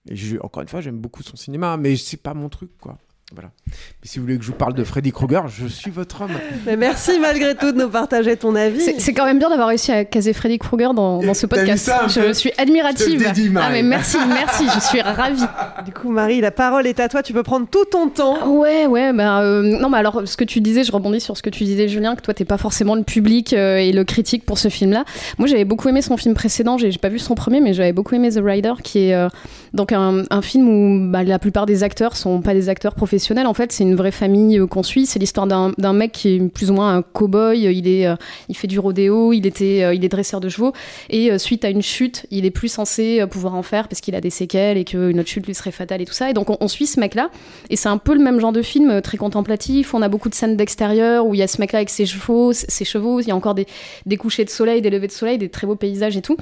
[0.41, 2.99] Encore une fois, j'aime beaucoup son cinéma, mais c'est pas mon truc quoi.
[3.35, 3.51] Voilà.
[3.67, 6.33] Mais si vous voulez que je vous parle de Freddy Krueger, je suis votre homme.
[6.67, 8.81] Mais merci malgré tout de nous partager ton avis.
[8.99, 11.85] C'est quand même bien d'avoir réussi à caser Freddy Krueger dans, dans ce podcast.
[11.85, 13.19] ça je peu suis admirative.
[13.19, 15.45] dédie, ah mais merci, merci, je suis ravie.
[15.85, 17.23] Du coup, Marie, la parole est à toi.
[17.23, 18.49] Tu peux prendre tout ton temps.
[18.49, 21.43] Ouais, ouais, bah euh, non, mais alors ce que tu disais, je rebondis sur ce
[21.43, 24.45] que tu disais, Julien, que toi t'es pas forcément le public euh, et le critique
[24.47, 25.05] pour ce film-là.
[25.39, 26.79] Moi, j'avais beaucoup aimé son film précédent.
[26.79, 29.29] J'ai j'ai pas vu son premier, mais j'avais beaucoup aimé The Rider, qui est euh,
[29.73, 33.24] donc un, un film où bah, la plupart des acteurs sont pas des acteurs professionnels
[33.31, 35.07] En fait, c'est une vraie famille euh, qu'on suit.
[35.07, 37.59] C'est l'histoire d'un mec qui est plus ou moins un cow-boy.
[37.59, 38.17] Il euh,
[38.49, 39.33] il fait du rodéo.
[39.33, 40.73] Il était, euh, il est dresseur de chevaux.
[41.11, 44.21] Et suite à une chute, il est plus censé pouvoir en faire parce qu'il a
[44.21, 46.31] des séquelles et qu'une autre chute lui serait fatale et tout ça.
[46.31, 47.31] Et donc on, suit ce mec-là.
[47.71, 49.95] Et c'est un peu le même genre de film, très contemplatif.
[49.95, 52.53] On a beaucoup de scènes d'extérieur où il y a ce mec-là avec ses chevaux,
[52.53, 53.21] ses chevaux.
[53.21, 53.67] Il y a encore des,
[54.07, 56.37] des couchers de soleil, des levées de soleil, des très beaux paysages et tout.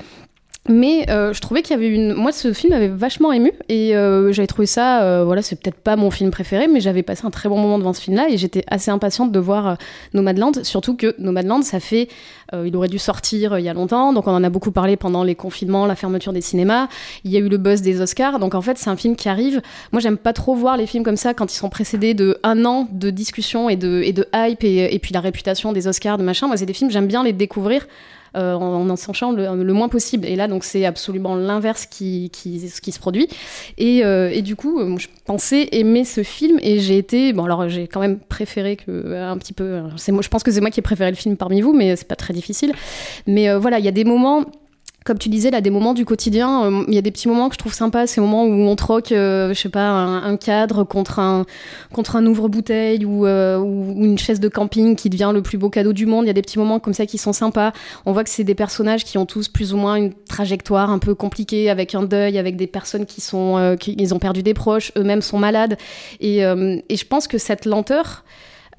[0.68, 2.14] Mais euh, je trouvais qu'il y avait une.
[2.14, 5.02] Moi, ce film m'avait vachement ému et euh, j'avais trouvé ça.
[5.02, 7.80] euh, voilà, c'est peut-être pas mon film préféré, mais j'avais passé un très bon moment
[7.80, 9.76] devant ce film-là et j'étais assez impatiente de voir
[10.14, 10.62] Nomadland.
[10.62, 12.08] Surtout que Nomadland, ça fait.
[12.52, 15.24] il aurait dû sortir il y a longtemps, donc on en a beaucoup parlé pendant
[15.24, 16.86] les confinements, la fermeture des cinémas.
[17.24, 19.28] Il y a eu le buzz des Oscars, donc en fait, c'est un film qui
[19.28, 19.62] arrive.
[19.90, 22.64] Moi, j'aime pas trop voir les films comme ça quand ils sont précédés de un
[22.66, 26.18] an de discussion et de, et de hype et, et puis la réputation des Oscars,
[26.18, 26.46] de machin.
[26.46, 27.86] Moi, c'est des films, j'aime bien les découvrir
[28.36, 30.26] euh, en en s'enchant le, le moins possible.
[30.26, 33.28] Et là, donc, c'est absolument l'inverse qui, qui, qui se produit.
[33.78, 37.32] Et, euh, et du coup, euh, je pensais aimer ce film et j'ai été.
[37.32, 38.84] Bon, alors, j'ai quand même préféré que.
[38.90, 39.80] euh, Un petit peu.
[40.08, 42.08] moi, je pense que c'est moi qui ai préféré le film parmi vous, mais c'est
[42.08, 42.72] pas très difficile.
[43.26, 44.44] Mais euh, voilà, il y a des moments
[45.04, 47.48] comme tu disais, là, des moments du quotidien, euh, il y a des petits moments
[47.48, 50.84] que je trouve sympas, ces moments où on troque, euh, je sais pas, un, cadre
[50.84, 51.44] contre un,
[51.92, 55.70] contre un ouvre-bouteille ou, euh, ou une chaise de camping qui devient le plus beau
[55.70, 56.24] cadeau du monde.
[56.24, 57.72] Il y a des petits moments comme ça qui sont sympas.
[58.06, 60.98] On voit que c'est des personnages qui ont tous plus ou moins une trajectoire un
[60.98, 64.92] peu compliquée, avec un deuil, avec des personnes qui sont, ils ont perdu des proches,
[64.96, 65.76] eux-mêmes sont malades.
[66.20, 68.24] Et je pense que cette lenteur,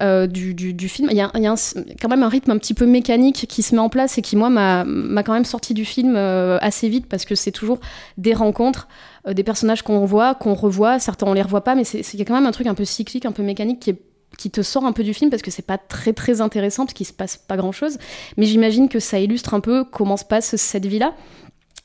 [0.02, 1.08] euh, du, film.
[1.10, 3.88] Il y a, quand même un rythme un petit peu mécanique qui se met en
[3.88, 7.34] place et qui, moi, m'a quand même sorti du film euh, assez vite parce que
[7.34, 7.78] c'est toujours
[8.18, 8.88] des rencontres,
[9.26, 10.98] euh, des personnages qu'on voit, qu'on revoit.
[10.98, 13.32] Certains, on les revoit pas, mais c'est quand même un truc un peu cyclique, un
[13.32, 13.94] peu mécanique qui
[14.36, 16.94] qui te sort un peu du film parce que c'est pas très très intéressant parce
[16.94, 17.98] qu'il se passe pas grand chose
[18.36, 21.14] mais j'imagine que ça illustre un peu comment se passe cette vie là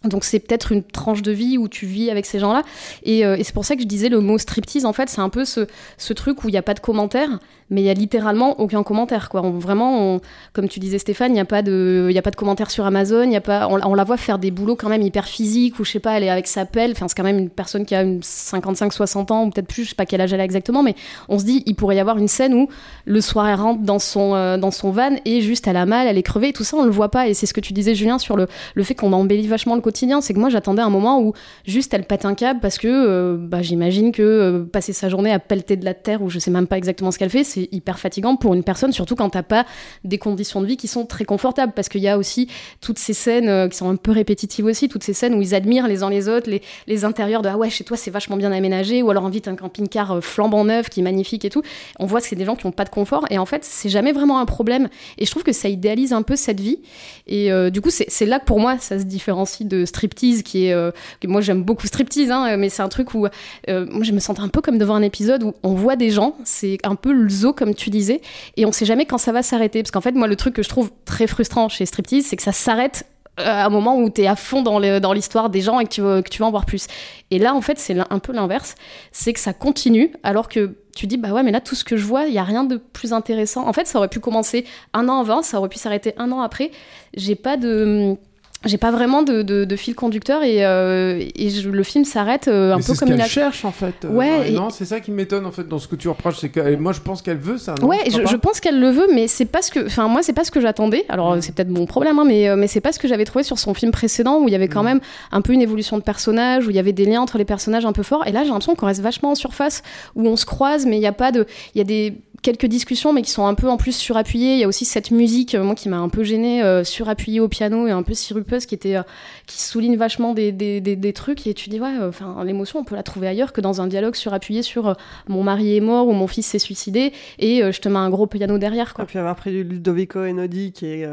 [0.06, 2.64] donc c'est peut-être une tranche de vie où tu vis avec ces gens-là.
[3.04, 5.20] Et, euh, et c'est pour ça que je disais le mot striptease, en fait, c'est
[5.20, 5.68] un peu ce,
[6.14, 9.28] truc où il n'y a pas de commentaires, mais il y a littéralement aucun commentaire.
[9.28, 9.42] Quoi.
[9.42, 10.22] Vraiment,
[10.54, 12.86] comme tu disais Stéphane, il n'y a pas de, y a pas de commentaires sur
[12.86, 13.30] Amazon.
[13.30, 15.92] Y a pas, on, la voit faire des boulots quand même hyper physiques, ou je
[15.92, 16.92] sais pas, elle est avec sa pelle.
[16.92, 19.90] Enfin, c'est quand même une personne qui a une 55-60 ans, ou peut-être plus, je
[19.90, 20.96] sais pas quel âge elle a exactement, mais
[21.28, 22.70] on se dit, il pourrait y avoir une scène où
[23.06, 26.08] le soir elle rentre dans son, euh, dans son van et juste elle a mal,
[26.08, 27.28] elle est crevée, et tout ça, on le voit pas.
[27.28, 29.82] Et c'est ce que tu disais, Julien, sur le, le fait qu'on embellit vachement le
[30.22, 31.34] C'est que moi, j'attendais un moment où
[31.66, 35.32] juste elle pète un câble parce que euh, bah, j'imagine que euh, passer sa journée
[35.32, 37.70] à pelleter de la terre ou je sais même pas exactement ce qu'elle fait, c'est
[37.72, 39.66] hyper fatigant pour une personne, surtout quand t'as pas
[40.04, 41.74] des conditions de vie qui sont très confortables.
[41.76, 42.48] Parce qu'il y a aussi
[42.82, 45.56] toutes ces scènes euh, qui sont un peu répétitives aussi, toutes ces scènes où ils
[45.56, 46.50] admirent les uns les autres,
[46.88, 49.56] les, intérieurs de ah ouais, chez toi c'est vachement bien aménagé, ou alors invite un
[49.56, 51.62] camping-car euh, flambant neuf qui est magnifique et tout.
[51.98, 53.90] On voit que c'est des gens qui ont pas de confort et en fait, c'est
[53.90, 54.90] jamais vraiment un problème.
[55.18, 56.80] Et je trouve que ça idéalise un peu cette vie.
[57.28, 60.74] Et du coup, c'est là que pour moi, ça se différencie de striptease, qui est.
[60.74, 60.92] euh,
[61.26, 63.26] moi, j'aime beaucoup striptease, hein, mais c'est un truc où.
[63.70, 66.10] euh, moi, je me sentais un peu comme devant un épisode où on voit des
[66.10, 68.22] gens, c'est un peu le zoo, comme tu disais,
[68.58, 69.82] et on sait jamais quand ça va s'arrêter.
[69.84, 72.44] Parce qu'en fait, moi, le truc que je trouve très frustrant chez striptease, c'est que
[72.44, 73.06] ça s'arrête
[73.40, 75.80] euh, à un moment où tu es à fond dans le- dans l'histoire des gens
[75.80, 76.88] et que tu, veux, que tu veux en voir plus.
[77.32, 78.76] Et là, en fait, c'est un peu l'inverse.
[79.14, 81.96] C'est que ça continue alors que tu dis, bah ouais, mais là, tout ce que
[81.96, 83.66] je vois, il y a rien de plus intéressant.
[83.66, 86.42] En fait, ça aurait pu commencer un an avant, ça aurait pu s'arrêter un an
[86.42, 86.72] après.
[87.16, 88.18] J'ai pas de.
[88.66, 92.50] J'ai pas vraiment de, de- de fil conducteur et, euh, et je- le film s'arrête
[92.50, 93.28] euh, un Mais peu ce comme il qu'elle a.
[93.28, 93.94] cherche en fait.
[94.04, 96.40] euh, Ouais, et- Non, c'est ça qui m'étonne en fait dans ce que tu reproches.
[96.40, 97.76] C'est que moi je pense qu'elle veut ça.
[97.82, 100.34] Non Ouais, je, pense qu'elle le veut, mais c'est pas ce que, enfin moi c'est
[100.34, 101.06] pas ce que j'attendais.
[101.08, 103.58] Alors c'est peut-être mon problème, hein, mais mais c'est pas ce que j'avais trouvé sur
[103.58, 105.00] son film précédent où il y avait quand même
[105.32, 107.86] un peu une évolution de personnage, où il y avait des liens entre les personnages
[107.86, 108.28] un peu forts.
[108.28, 109.84] Et là j'ai l'impression qu'on reste vachement en surface,
[110.16, 111.46] où on se croise, mais il y a pas de,
[111.76, 114.54] il y a des quelques discussions, mais qui sont un peu en plus surappuyées.
[114.54, 117.40] Il y a aussi cette musique, euh, moi qui m'a un peu gênée, euh, surappuyée
[117.40, 119.04] au piano et un peu sirupeuse, qui était, euh,
[119.46, 121.46] qui souligne vachement des, des, des, des trucs.
[121.48, 124.16] Et tu dis ouais, enfin l'émotion on peut la trouver ailleurs que dans un dialogue
[124.16, 124.96] surappuyé sur
[125.28, 128.28] mon mari est mort ou mon fils s'est suicidé et je te mets un gros
[128.28, 129.04] piano derrière quoi.
[129.04, 131.08] Et puis avoir pris du Ludovico Einaudi, qui est.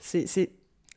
[0.00, 0.50] c'est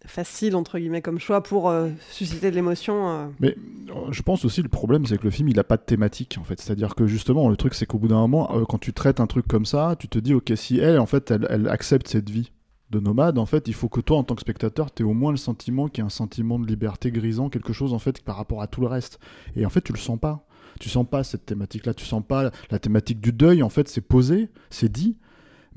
[0.08, 3.10] facile, entre guillemets, comme choix pour euh, susciter de l'émotion.
[3.10, 3.28] euh.
[3.40, 3.56] Mais
[3.90, 6.38] euh, je pense aussi le problème c'est que le film il a pas de thématique
[6.40, 6.60] en fait.
[6.60, 9.48] C'est-à-dire que justement le truc c'est qu'au bout d'un moment quand tu traites un truc
[9.48, 12.52] comme ça, tu te dis ok si elle en fait elle, elle accepte cette vie
[12.90, 15.14] de nomade en fait il faut que toi en tant que spectateur tu aies au
[15.14, 18.22] moins le sentiment qu'il y a un sentiment de liberté grisant quelque chose en fait
[18.24, 19.20] par rapport à tout le reste.
[19.56, 20.46] Et en fait tu le sens pas.
[20.80, 23.88] Tu sens pas cette thématique là, tu sens pas la thématique du deuil en fait
[23.88, 25.18] c'est posé, c'est dit.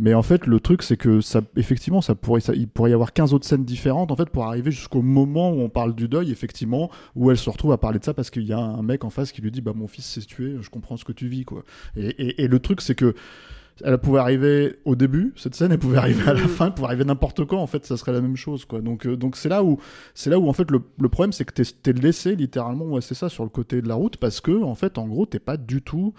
[0.03, 2.95] Mais en fait, le truc, c'est que ça, effectivement, ça pourrait, ça- il pourrait y
[2.95, 6.09] avoir 15 autres scènes différentes, en fait, pour arriver jusqu'au moment où on parle du
[6.09, 8.83] deuil, effectivement, où elle se retrouve à parler de ça parce qu'il y a un
[8.83, 11.13] mec en face qui lui dit, bah, mon fils s'est tué, je comprends ce que
[11.13, 11.65] tu vis, quoi.
[11.97, 13.15] Et, et- et le truc, c'est que
[13.83, 16.89] elle pouvait arriver au début, cette scène, elle pouvait arriver à la fin, elle pouvait
[16.89, 18.81] arriver n'importe quand, en fait, ça serait la même chose, quoi.
[18.83, 19.79] Donc, euh, donc c'est là où,
[20.15, 23.01] c'est là où, en fait, le, le problème, c'est que t'es, t'es laissé, littéralement, ouais,
[23.01, 25.39] c'est ça, sur le côté de la route, parce que, en fait, en gros, t'es
[25.39, 26.13] pas du tout,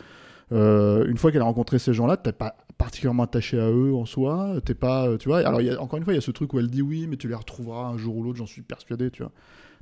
[0.51, 4.05] Euh, une fois qu'elle a rencontré ces gens-là, t'es pas particulièrement attaché à eux en
[4.05, 4.55] soi.
[4.65, 5.39] T'es pas, euh, tu vois.
[5.39, 7.27] Alors, encore une fois, il y a ce truc où elle dit oui, mais tu
[7.27, 9.31] les retrouveras un jour ou l'autre, j'en suis persuadé, tu vois.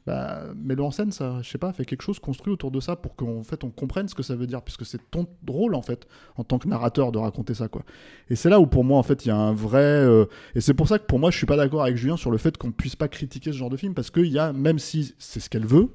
[0.06, 2.96] Bah, mets-le en scène, ça, je sais pas, fais quelque chose construit autour de ça
[2.96, 5.82] pour qu'en fait on comprenne ce que ça veut dire, puisque c'est ton rôle en
[5.82, 7.84] fait, en tant que narrateur, de raconter ça, quoi.
[8.30, 9.84] Et c'est là où pour moi, en fait, il y a un vrai.
[9.84, 12.32] euh, Et c'est pour ça que pour moi, je suis pas d'accord avec Julien sur
[12.32, 14.80] le fait qu'on puisse pas critiquer ce genre de film, parce qu'il y a, même
[14.80, 15.90] si c'est ce qu'elle veut,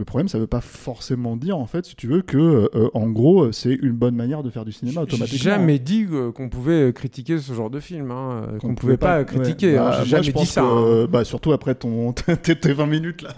[0.00, 2.38] le problème, ça veut pas forcément dire, en fait, si tu veux, que,
[2.74, 5.50] euh, en gros, euh, c'est une bonne manière de faire du cinéma J'ai automatiquement.
[5.52, 9.76] jamais dit euh, qu'on pouvait critiquer ce genre de film, hein, qu'on pouvait pas, critiquer.
[9.76, 10.62] Bah, J'ai jamais dit ça.
[10.62, 10.70] que, hein.
[10.84, 13.34] euh, bah, surtout après ton tes, tes 20 minutes là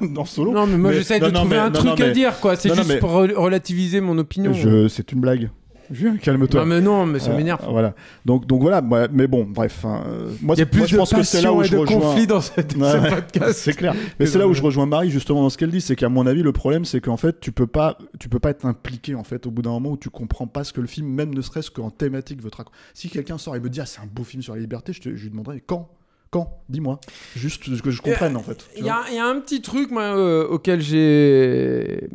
[0.14, 0.50] dans solo.
[0.52, 2.56] Non, mais moi j'essaie de non, trouver mais- un non, truc à dire, quoi.
[2.56, 4.54] C'est juste pour re- relativiser mon opinion.
[4.54, 5.50] Je, c'est une blague.
[5.90, 6.60] Julien, calme-toi.
[6.60, 7.64] Non, mais non, mais ça Euh, m'énerve.
[7.70, 7.94] voilà.
[8.24, 8.82] Donc, donc voilà.
[8.82, 9.84] mais bon, bref.
[9.84, 11.58] hein, euh, moi, Il y a plus moi, je de pense que c'est là passion
[11.58, 12.00] où et je de rejoins.
[12.00, 13.52] conflit dans cette- Ouais, ce podcast.
[13.58, 13.94] C'est clair.
[14.20, 16.26] Mais c'est là où je rejoins Marie justement dans ce qu'elle dit, c'est qu'à mon
[16.26, 19.24] avis, le problème, c'est qu'en fait, tu peux pas, tu peux pas être impliqué en
[19.24, 21.40] fait au bout d'un moment où tu comprends pas ce que le film, même ne
[21.40, 22.76] serait-ce qu'en thématique, veut te raconter.
[22.94, 25.00] Si quelqu'un sort et me dit, ah, c'est un beau film sur la liberté, je,
[25.00, 25.88] te- je lui demanderai quand?
[26.30, 26.60] Quand?
[26.68, 27.00] Dis-moi.
[27.36, 28.66] Juste que je comprenne en fait.
[28.76, 32.08] Il y, a- il y a un petit truc moi, euh, auquel j'ai.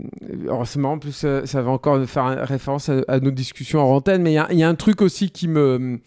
[0.43, 3.79] Alors c'est marrant, en plus ça, ça va encore faire référence à, à nos discussions
[3.81, 5.99] en antenne, mais il y a, il y a un truc aussi qui me.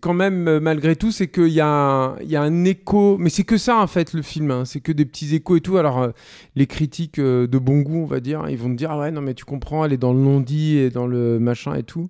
[0.00, 3.18] Quand même, euh, malgré tout, c'est qu'il y, a un- il y a un écho.
[3.18, 5.60] Mais c'est que ça en fait le film, hein, c'est que des petits échos et
[5.60, 5.76] tout.
[5.76, 6.10] Alors euh,
[6.54, 9.10] les critiques euh, de bon goût, on va dire, ils vont te dire Ah ouais,
[9.10, 12.08] non mais tu comprends, elle est dans le non-dit et dans le machin et tout.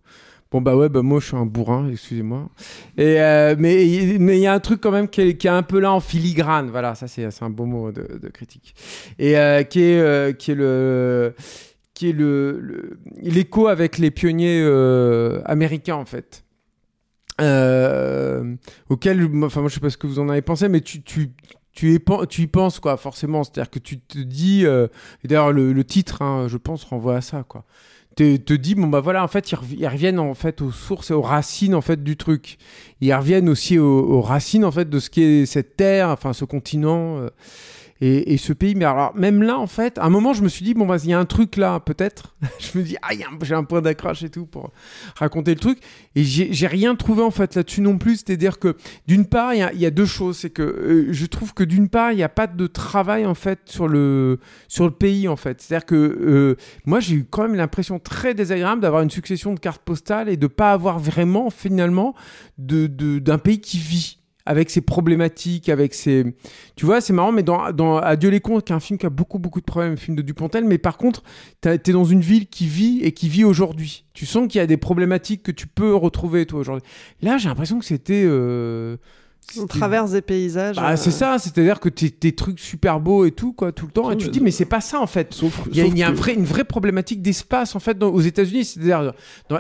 [0.53, 2.49] Bon bah ouais bah moi je suis un bourrin excusez-moi.
[2.97, 5.51] Et euh, mais mais il y a un truc quand même qui est, qui est
[5.51, 6.71] un peu là en filigrane.
[6.71, 8.75] Voilà ça c'est un beau mot de, critique.
[9.19, 11.35] Et euh, qui est euh, qui est le
[11.95, 14.65] qui est le l'écho avec les pionniers
[15.47, 16.45] américains en fait.
[18.89, 21.33] Auquel enfin moi je sais pas ce que vous en avez pensé mais tu tu
[21.73, 23.43] tu y, penses quoi forcément.
[23.43, 26.85] C'est à dire que tu te dis et d'ailleurs le, le titre hein, je pense
[26.85, 27.65] renvoie à ça quoi
[28.17, 30.73] te, te dis bon bah voilà en fait ils, rev- ils reviennent en fait aux
[30.73, 32.57] sources et aux racines en fait du truc.
[33.01, 36.45] Ils reviennent aussi aux, aux racines en fait de ce qu'est cette terre enfin ce
[36.45, 37.29] continent euh,
[38.01, 40.65] et, ce pays mais alors même là en fait à un moment je me suis
[40.65, 42.37] dit bon bah il y a un truc là peut-être.
[42.59, 43.09] Je me dis ah
[43.43, 44.71] j'ai un point d'accroche et tout pour
[45.17, 45.79] raconter le truc.
[46.15, 48.17] Et j'ai rien trouvé en fait là-dessus non plus.
[48.17, 50.39] C'est-à-dire que d'une part il y a, deux choses.
[50.39, 53.35] C'est que euh, je trouve que d'une part il n'y a pas de travail en
[53.35, 55.61] fait sur le sur le pays en fait.
[55.61, 59.61] C'est-à-dire que euh, moi j'ai eu quand même l'impression très désagréable d'avoir une succession de
[59.61, 62.15] cartes postales et de pas avoir vraiment finalement
[62.59, 66.25] de de- d'un pays qui vit avec ses problématiques, avec ses...
[66.77, 69.07] Tu vois, c'est marrant, mais dans, dans Adieu les cons, qui est un film qui
[69.07, 71.23] a beaucoup, beaucoup de problèmes, un film de Dupontel, mais par contre,
[71.61, 74.05] t'es dans une ville qui vit et qui vit aujourd'hui.
[74.15, 76.89] Tu sens qu'il y a des problématiques que tu peux retrouver, toi, aujourd'hui.
[77.21, 78.25] Là, j'ai l'impression que c'était...
[78.25, 78.97] euh,
[79.61, 80.77] On traverse des paysages.
[80.77, 83.87] bah, euh, c'est ça, c'est-à-dire que t'es des trucs super beaux et tout, quoi, tout
[83.87, 85.37] le temps, et tu te dis, mais c'est pas ça, en fait.
[85.71, 87.79] Il y a, sauf il y a un que- vrai- une vraie problématique d'espace en
[87.81, 88.65] fait dans- aux États-Unis.
[88.65, 89.13] C'est-à-dire,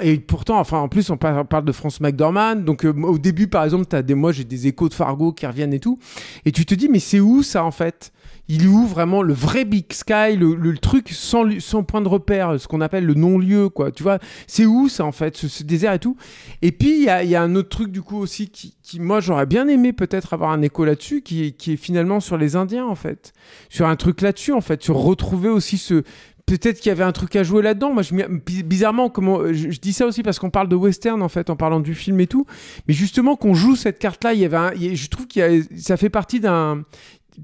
[0.03, 2.57] et pourtant, enfin, en plus, on par- parle de France McDormand.
[2.57, 5.46] Donc, euh, au début, par exemple, as des, moi, j'ai des échos de Fargo qui
[5.46, 5.99] reviennent et tout.
[6.44, 8.12] Et tu te dis, mais c'est où ça en fait?
[8.48, 12.61] Il est où vraiment le vrai Big Sky, le, truc sans, sans point de repère,
[12.61, 13.90] ce qu'on appelle le non-lieu, quoi.
[13.90, 16.16] Tu vois, c'est où ça en fait, ce, désert et tout
[16.62, 19.46] Et puis, il y a, un autre truc du coup aussi qui, qui moi, j'aurais
[19.46, 23.32] bien aimé peut-être avoir un écho là-dessus, qui, est- finalement sur les Indiens en fait.
[23.68, 26.02] Sur un truc là-dessus en fait, sur retrouver aussi ce
[26.46, 27.92] peut-être qu'il y avait un truc à jouer là-dedans.
[27.92, 28.14] Moi, je,
[28.62, 31.56] bizarrement, comment, je, je dis ça aussi parce qu'on parle de western en fait, en
[31.56, 32.46] parlant du film et tout.
[32.87, 36.09] Mais justement, qu'on joue cette carte-là, il y avait, un- je trouve qu'il ça fait
[36.09, 36.85] partie d'un,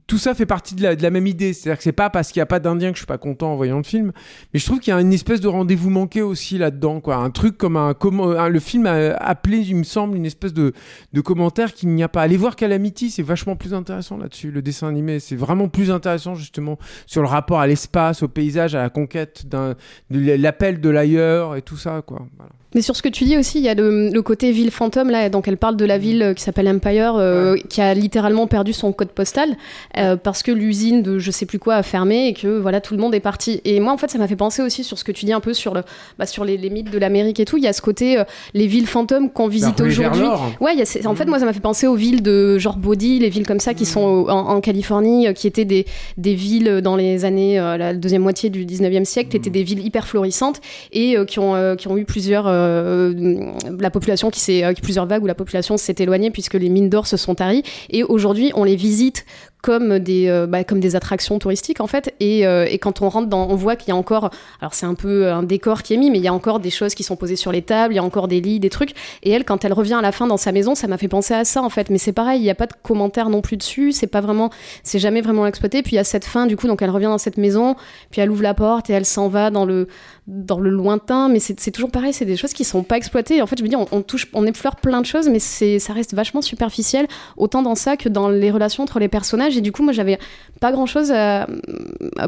[0.07, 1.53] tout ça fait partie de la, de la même idée.
[1.53, 3.53] C'est-à-dire que c'est pas parce qu'il n'y a pas d'Indiens que je suis pas content
[3.53, 4.13] en voyant le film,
[4.53, 7.17] mais je trouve qu'il y a une espèce de rendez-vous manqué aussi là-dedans, quoi.
[7.17, 10.53] Un truc comme un, comment, un- le film a appelé, il me semble, une espèce
[10.53, 10.73] de,
[11.13, 12.23] de commentaire qu'il n'y a pas.
[12.23, 14.51] Allez voir Calamity, c'est vachement plus intéressant là-dessus.
[14.51, 18.75] Le dessin animé, c'est vraiment plus intéressant justement sur le rapport à l'espace, au paysage,
[18.75, 19.75] à la conquête d'un,
[20.11, 22.27] de l'appel de l'ailleurs et tout ça, quoi.
[22.37, 22.51] Voilà.
[22.75, 25.11] Mais sur ce que tu dis aussi, il y a le, le côté ville fantôme
[25.11, 28.47] là, donc elle parle de la ville euh, qui s'appelle Empire, euh, qui a littéralement
[28.47, 29.51] perdu son code postal
[29.97, 32.95] euh, parce que l'usine de je sais plus quoi a fermé et que voilà tout
[32.95, 33.61] le monde est parti.
[33.65, 35.41] Et moi en fait ça m'a fait penser aussi sur ce que tu dis un
[35.41, 35.83] peu sur le,
[36.19, 37.57] bah, sur les, les mythes de l'Amérique et tout.
[37.57, 40.23] Il y a ce côté euh, les villes fantômes qu'on visite aujourd'hui.
[40.61, 43.19] Ouais, y a en fait moi ça m'a fait penser aux villes de genre Body,
[43.19, 46.35] les villes comme ça qui sont au- en, en Californie, euh, qui étaient des, des
[46.35, 49.85] villes dans les années euh, la deuxième moitié du 19e siècle, qui étaient des villes
[49.85, 50.61] hyper florissantes
[50.93, 55.35] et qui, ont, qui ont eu plusieurs la population qui s'est plusieurs vagues où la
[55.35, 59.25] population s'est éloignée puisque les mines d'or se sont taries et aujourd'hui on les visite
[59.63, 62.15] comme des euh, bah, comme des attractions touristiques en fait.
[62.21, 64.87] Et, euh, et quand on rentre dans on voit qu'il y a encore alors c'est
[64.87, 67.05] un peu un décor qui est mis mais il y a encore des choses qui
[67.05, 68.95] sont posées sur les tables il y a encore des lits des trucs.
[69.23, 71.33] Et elle quand elle revient à la fin dans sa maison ça m'a fait penser
[71.33, 71.91] à ça en fait.
[71.91, 74.51] Mais c'est pareil il n'y a pas de commentaire non plus dessus c'est pas vraiment
[74.83, 75.83] c'est jamais vraiment exploité.
[75.83, 77.77] Puis il y a cette fin du coup donc elle revient dans cette maison
[78.11, 79.87] puis elle ouvre la porte et elle s'en va dans le
[80.29, 83.43] dans le lointain, mais c'est toujours pareil, c'est des choses qui sont pas exploitées.
[83.43, 85.93] En fait, je me dis, on, on touche, on effleure plein de choses, mais ça
[85.93, 89.52] reste vachement superficiel, autant dans ça que dans les relations entre les personnages.
[89.57, 90.19] Et du coup, moi, j'avais
[90.61, 91.13] pas grand chose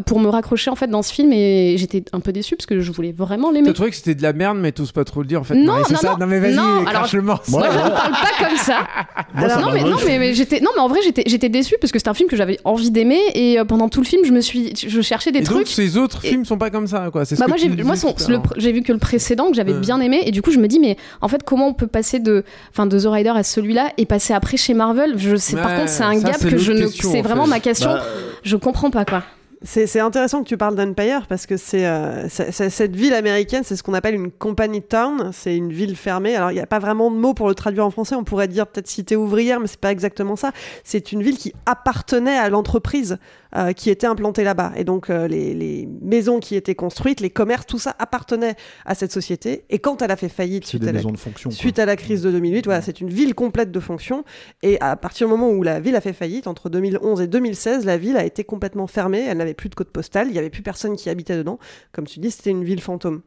[0.06, 2.80] pour me raccrocher en fait dans ce film, et j'étais un peu déçue parce que
[2.80, 3.66] je voulais vraiment l'aimer.
[3.68, 5.54] T'as trouvé que c'était de la merde, mais t'oses pas trop le dire en fait.
[5.54, 6.26] Non, Marie, non, ça non.
[6.26, 7.50] mais vas-y, Non, alors, le morceau.
[7.52, 8.86] Moi, je ne parle pas comme ça.
[9.34, 11.48] Moi, ça non, m'a mais, non, mais, mais j'étais, non, mais en vrai, j'étais, j'étais
[11.48, 14.06] déçue parce que c'était un film que j'avais envie d'aimer et euh, pendant tout le
[14.06, 15.68] film, je me suis, je cherchais des Et donc trucs.
[15.68, 17.24] ces autres Et- films sont pas comme ça quoi.
[17.24, 19.48] C'est ce Bah que moi, j'ai, me moi son- le j'ai vu que le précédent
[19.50, 19.80] que j'avais Ouais.
[19.80, 22.18] bien aimé et du coup je me dis mais en fait comment on peut passer
[22.18, 25.14] de, enfin de The Rider à celui-là et passer après chez Marvel?
[25.16, 27.50] Je sais par contre c'est un ça, gap que je ne, c'est en vraiment fait.
[27.50, 27.92] ma question.
[27.94, 28.02] Bah,
[28.42, 29.22] Je comprends pas quoi.
[29.66, 33.76] C'est intéressant que tu parles d'Empire parce que c'est euh, c'est- cette ville américaine, c'est
[33.76, 35.30] ce qu'on appelle une company town.
[35.32, 36.36] C'est une ville fermée.
[36.36, 38.14] Alors il n'y a pas vraiment de mot pour le traduire en français.
[38.14, 40.52] On pourrait dire peut-être cité ouvrière, mais c'est pas exactement ça.
[40.84, 43.16] C'est une ville qui appartenait à l'entreprise
[43.56, 44.72] euh, qui était implantée là-bas.
[44.76, 48.94] Et donc euh, les, les maisons qui étaient construites, les commerces, tout ça appartenait à
[48.94, 49.64] cette société.
[49.70, 51.50] Et quand elle a fait faillite suite à la maisons de fonction.
[51.50, 51.56] quoi.
[51.56, 54.24] Suite à la crise de 2008, voilà, c'est une ville complète de fonctions.
[54.62, 57.84] Et à partir du moment où la ville a fait faillite, entre 2011 et 2016,
[57.84, 59.24] la ville a été complètement fermée.
[59.26, 60.26] Elle n'avait plus de code postal.
[60.28, 61.58] Il n'y avait plus personne qui habitait dedans.
[61.92, 63.22] Comme tu dis, c'était une ville fantôme.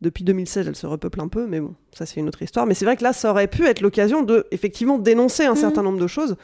[0.00, 2.66] Depuis 2016, elle se repeuple un peu, mais bon, ça c'est une autre histoire.
[2.66, 5.82] Mais c'est vrai que là, ça aurait pu être l'occasion de effectivement dénoncer un certain
[5.82, 6.36] nombre de choses.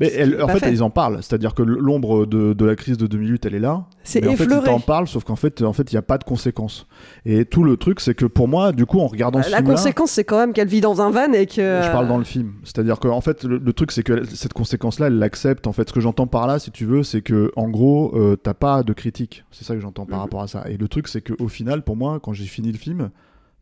[0.00, 0.72] Mais elle- en fait, fait.
[0.72, 1.18] ils en parlent.
[1.22, 3.84] C'est-à-dire que l'ombre de, de la crise de 2008, elle est là.
[4.02, 4.64] C'est mais en fait, ils effleuré.
[4.66, 6.86] t'en parlent, sauf qu'en fait, en fait, il n'y a pas de conséquences.
[7.26, 10.10] Et tout le truc, c'est que pour moi, du coup, en regardant ce La conséquence,
[10.10, 11.54] c'est quand même qu'elle vit dans un van et que.
[11.82, 12.54] je parle dans le film.
[12.64, 15.66] C'est-à-dire que, en fait, le, le truc, c'est que cette conséquence-là, elle l'accepte.
[15.66, 18.36] En fait, ce que j'entends par là, si tu veux, c'est que, en gros, euh,
[18.36, 19.44] t'as pas de critique.
[19.50, 20.22] C'est ça que j'entends par Mhm.
[20.24, 20.64] rapport à ça.
[20.70, 23.10] Et le truc, c'est qu'au final, pour moi, quand j'ai fini le film,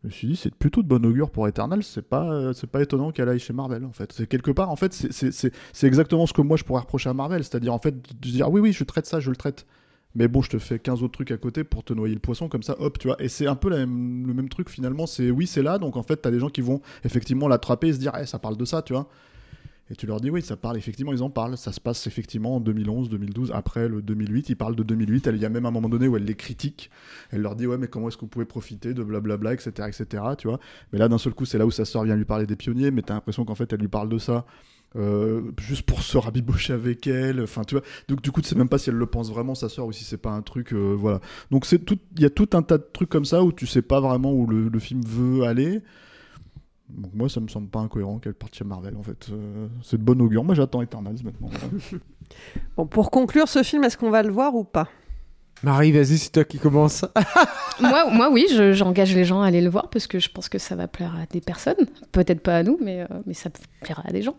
[0.03, 1.83] je me suis dit, c'est plutôt de bon augure pour Eternal.
[1.83, 4.13] C'est pas, euh, pas étonnant qu'elle aille chez Marvel, en fait.
[4.13, 7.43] C'est quelque part, en fait, c'est- exactement ce que moi je pourrais reprocher à Marvel.
[7.43, 9.65] C'est-à-dire, en fait, de dire, oui, oui, je traite ça, je le traite.
[10.15, 12.47] Mais bon, je te fais 15 autres trucs à côté pour te noyer le poisson,
[12.49, 13.21] comme ça, hop, tu vois.
[13.21, 15.05] Et c'est un peu même- le même truc finalement.
[15.05, 17.93] C'est oui, c'est là, donc en fait, t'as des gens qui vont effectivement l'attraper et
[17.93, 19.07] se dire, eh, ça parle de ça, tu vois.
[19.91, 21.57] Et tu leur dis, oui, ça parle, effectivement, ils en parlent.
[21.57, 24.49] Ça se passe effectivement en 2011, 2012, après le 2008.
[24.49, 25.25] Ils parlent de 2008.
[25.27, 26.91] Elle- Il y a même un moment donné où elle les critique.
[27.31, 30.23] Elle leur dit, ouais, mais comment est-ce que vous pouvez profiter de blablabla, etc., etc.,
[30.37, 30.59] tu vois.
[30.93, 32.91] Mais là, d'un seul coup, c'est là où sa sœur vient lui parler des pionniers,
[32.91, 34.45] mais t'as l'impression qu'en fait, elle lui parle de ça.
[34.95, 37.83] euh, juste pour se rabibocher avec elle, enfin tu vois.
[38.07, 39.91] Donc du coup, tu sais même pas si elle le pense vraiment sa sœur ou
[39.91, 41.19] si c'est pas un truc, euh, voilà.
[41.51, 41.79] Donc il
[42.21, 44.47] y a tout un tas de trucs comme ça où tu sais pas vraiment où
[44.47, 45.81] le film veut aller.
[46.89, 49.27] Donc moi, ça me semble pas incohérent qu'elle parte chez Marvel en fait.
[49.31, 50.43] Euh, c'est de bon augure.
[50.43, 51.49] Moi, j'attends Eternals maintenant.
[51.51, 52.03] voilà.
[52.77, 54.87] Bon, pour conclure ce film, est-ce qu'on va le voir ou pas?
[55.63, 57.03] Marie, vas-y, c'est toi qui commence.
[57.81, 60.47] moi, moi, oui, je- j'engage les gens à aller le voir parce que je pense
[60.47, 61.87] que ça va plaire à des personnes.
[62.11, 63.49] Peut-être pas à nous, mais, euh, mais ça
[63.81, 64.35] plaira à des gens.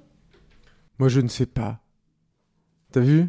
[1.00, 1.80] Moi, je ne sais pas.
[2.92, 3.26] T'as vu?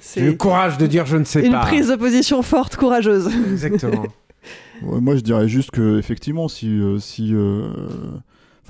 [0.00, 1.60] C'est J'ai le courage de dire je ne sais une pas.
[1.60, 3.28] prise de position forte, courageuse.
[3.52, 4.06] Exactement.
[4.82, 7.70] Ouais, moi, je dirais juste que effectivement, si, euh, si, euh,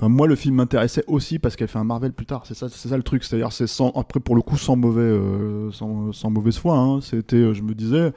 [0.01, 2.43] enfin, moi, le film m'intéressait aussi parce qu'elle fait un Marvel plus tard.
[2.47, 3.23] C'est ça, c'est ça le truc.
[3.23, 6.77] C'est-à-dire, c'est sans, après pour le coup, sans mauvais, euh, sans, sans mauvaise foi.
[6.77, 7.01] hein.
[7.01, 8.13] C'était, euh, je me disais.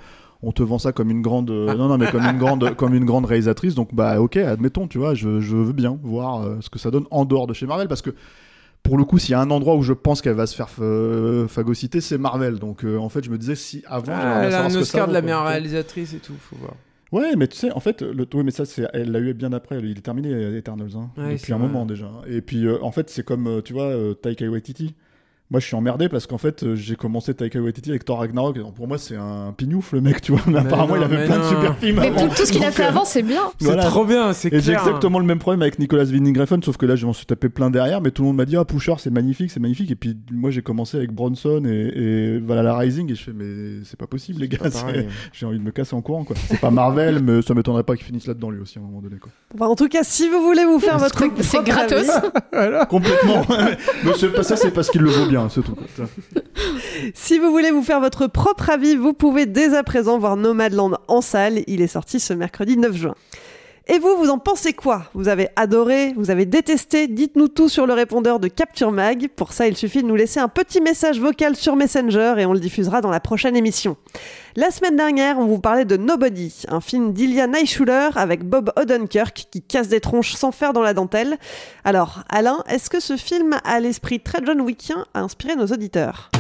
[0.46, 2.94] On te vend ça comme une grande, euh, non non mais comme une grande, comme
[2.94, 3.76] une grande réalisatrice.
[3.76, 6.92] Donc bah ok, admettons, tu vois, je, je veux bien voir euh, ce que ça
[6.92, 8.10] donne en dehors de chez Marvel parce que
[8.84, 10.68] pour le coup, s'il y a un endroit où je pense qu'elle va se faire
[11.48, 12.60] phagocyter, c'est Marvel.
[12.60, 15.14] Donc euh, en fait, je me disais si avant, Ah, elle a un Oscar de
[15.14, 16.74] la meilleure réalisatrice et tout, faut voir.
[17.14, 18.26] Ouais, mais tu sais, en fait, le...
[18.34, 18.88] oui, mais ça, c'est...
[18.94, 19.80] elle l'a eu bien après.
[19.80, 21.68] Il est terminé, Eternals, hein, Ouais, depuis un vrai.
[21.68, 22.10] moment déjà.
[22.28, 24.96] Et puis, euh, en fait, c'est comme, euh, tu vois, euh, Taika Waititi.
[25.54, 28.58] Moi, je suis emmerdé parce qu'en fait, euh, j'ai commencé Taika Waititi avec Thor Ragnarok.
[28.58, 30.42] Et pour moi, c'est un pignouf, le mec, tu vois.
[30.48, 32.28] Mais, Mais apparemment, non, il avait plein de super films Mais avant.
[32.28, 33.44] tout, tout ce qu'il a fait euh, avant, c'est bien.
[33.60, 33.84] C'est Voilà.
[33.84, 34.80] trop bien, c'est Et j'ai clair.
[34.88, 37.50] exactement le même problème avec Nicolas Winding Refn, sauf que là, je m'en suis tapé
[37.50, 39.92] plein derrière, mais tout le monde m'a dit, ah, Pusher, c'est magnifique, c'est magnifique.
[39.92, 43.84] Et puis, moi, j'ai commencé avec Bronson et, et Valhalla Rising, et je fais, mais
[43.86, 44.58] c'est pas possible, les gars.
[45.34, 46.36] J'ai envie de me casser en courant, quoi.
[46.48, 49.02] C'est pas Marvel, mais ça m'étonnerait pas qu'il finisse là-dedans, lui aussi, à un moment
[49.02, 49.32] donné, quoi.
[49.70, 52.10] En tout cas, si vous voulez vous faire votre C'est gratos.
[52.90, 53.44] Complètement.
[54.42, 55.43] ça, c'est parce qu'il le vaut bien,
[57.14, 60.98] Si vous voulez vous faire votre propre avis, vous pouvez dès à présent voir Nomadland
[61.08, 61.62] en salle.
[61.68, 63.16] Il est sorti ce mercredi 9 juin.
[63.86, 65.10] Et vous, vous en pensez quoi?
[65.14, 67.08] Vous avez adoré Vous avez détesté?
[67.08, 69.28] Dites-nous tout sur le répondeur de Capture Mag.
[69.36, 72.54] Pour ça, il suffit de nous laisser un petit message vocal sur Messenger et on
[72.54, 73.98] le diffusera dans la prochaine émission.
[74.56, 79.48] La semaine dernière, on vous parlait de Nobody, un film d'Ilya Naishuller avec Bob Odenkirk
[79.52, 81.38] qui casse des tronches sans faire dans la dentelle.
[81.84, 86.32] Alors, Alain, est-ce que ce film a l'esprit très John Wickien à inspirer nos auditeurs?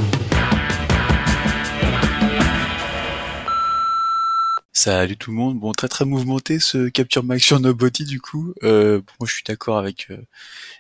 [4.75, 5.59] Salut tout le monde.
[5.59, 8.55] Bon, très très mouvementé ce Capture Max sur Nobody du coup.
[8.63, 10.17] Euh, moi, je suis d'accord avec euh,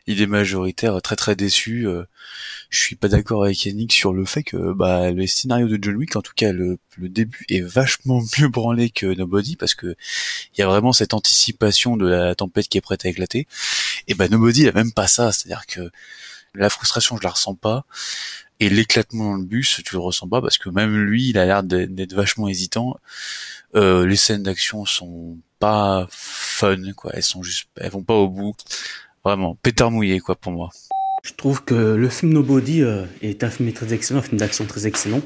[0.07, 0.99] l'idée majoritaire.
[1.03, 1.87] Très très déçu.
[1.87, 2.03] Euh,
[2.71, 5.95] je suis pas d'accord avec Yannick sur le fait que bah, le scénario de John
[5.95, 9.95] Wick, en tout cas le, le début, est vachement mieux branlé que Nobody parce que
[10.55, 13.47] il y a vraiment cette anticipation de la tempête qui est prête à éclater.
[14.07, 15.31] Et bah Nobody, il a même pas ça.
[15.31, 15.91] C'est-à-dire que
[16.55, 17.85] la frustration, je la ressens pas.
[18.59, 21.45] Et l'éclatement dans le bus, tu le ressens pas parce que même lui, il a
[21.45, 22.97] l'air d'être vachement hésitant.
[23.75, 27.11] Euh, les scènes d'action sont pas fun, quoi.
[27.13, 28.55] Elles sont juste, elles vont pas au bout.
[29.23, 30.69] Vraiment, pétard mouillé, quoi, pour moi.
[31.23, 34.65] Je trouve que le film Nobody euh, est un film très excellent, un film d'action
[34.65, 35.21] très excellent.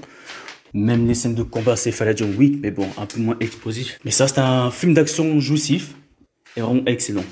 [0.74, 4.00] Même les scènes de combat, c'est John Wick, mais bon, un peu moins explosif.
[4.06, 5.96] Mais ça, c'est un film d'action jouissif
[6.56, 7.24] et vraiment excellent.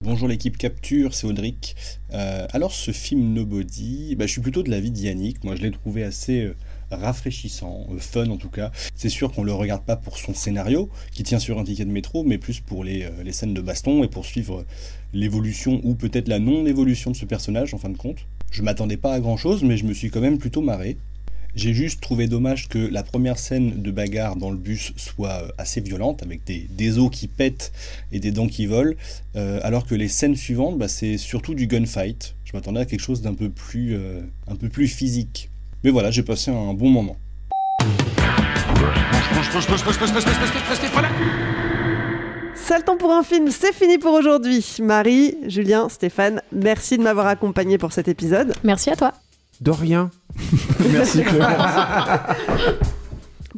[0.00, 1.74] Bonjour l'équipe Capture, c'est Audric.
[2.12, 5.42] Euh, alors ce film Nobody, bah, je suis plutôt de l'avis de Yannick.
[5.42, 6.54] Moi je l'ai trouvé assez euh,
[6.90, 8.70] rafraîchissant, euh, fun en tout cas.
[8.94, 11.90] C'est sûr qu'on le regarde pas pour son scénario, qui tient sur un ticket de
[11.90, 14.64] métro, mais plus pour les, les scènes de baston et pour suivre
[15.12, 18.26] l'évolution ou peut-être la non-évolution de ce personnage en fin de compte.
[18.50, 20.96] Je m'attendais pas à grand chose, mais je me suis quand même plutôt marré.
[21.54, 25.48] J'ai juste trouvé dommage que la première scène de bagarre dans le bus soit euh,
[25.58, 27.72] assez violente, avec des, os qui pètent
[28.12, 28.94] et des dents qui volent,
[29.34, 32.36] euh, alors que les scènes suivantes, bah, c'est surtout du gunfight.
[32.44, 34.22] Je m'attendais à quelque chose d'un peu, euh,
[34.60, 35.50] peu plus physique.
[35.84, 37.16] Mais voilà, j'ai passé un bon moment.
[42.54, 44.76] C'est le temps pour un film, c'est fini pour aujourd'hui.
[44.82, 48.54] Marie, Julien, Stéphane, merci de m'avoir accompagné pour cet épisode.
[48.64, 49.12] Merci à toi.
[49.60, 50.10] De rien.
[50.92, 52.36] Merci Claire.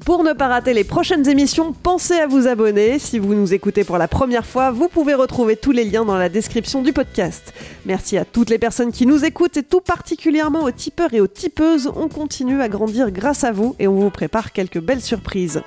[0.04, 2.98] Pour ne pas rater les prochaines émissions, pensez à vous abonner.
[2.98, 6.16] Si vous nous écoutez pour la première fois, vous pouvez retrouver tous les liens dans
[6.16, 7.52] la description du podcast.
[7.84, 11.26] Merci à toutes les personnes qui nous écoutent et tout particulièrement aux tipeurs et aux
[11.26, 11.92] tipeuses.
[11.96, 15.60] On continue à grandir grâce à vous et on vous prépare quelques belles surprises.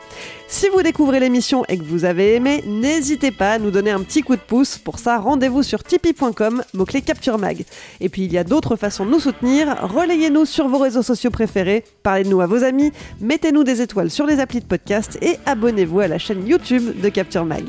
[0.48, 4.02] Si vous découvrez l'émission et que vous avez aimé, n'hésitez pas à nous donner un
[4.02, 4.78] petit coup de pouce.
[4.78, 7.66] Pour ça, rendez-vous sur tipeee.com, mot-clé Capture Mag.
[8.02, 9.76] Et puis il y a d'autres façons de nous soutenir.
[9.82, 14.12] Relayez-nous sur vos réseaux sociaux préférés, parlez de nous à vos amis, mettez-nous des étoiles
[14.12, 17.66] sur les applis de podcast et abonnez-vous à la chaîne YouTube de Capture Mag.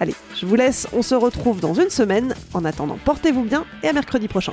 [0.00, 2.34] Allez, je vous laisse, on se retrouve dans une semaine.
[2.54, 4.52] En attendant, portez-vous bien et à mercredi prochain.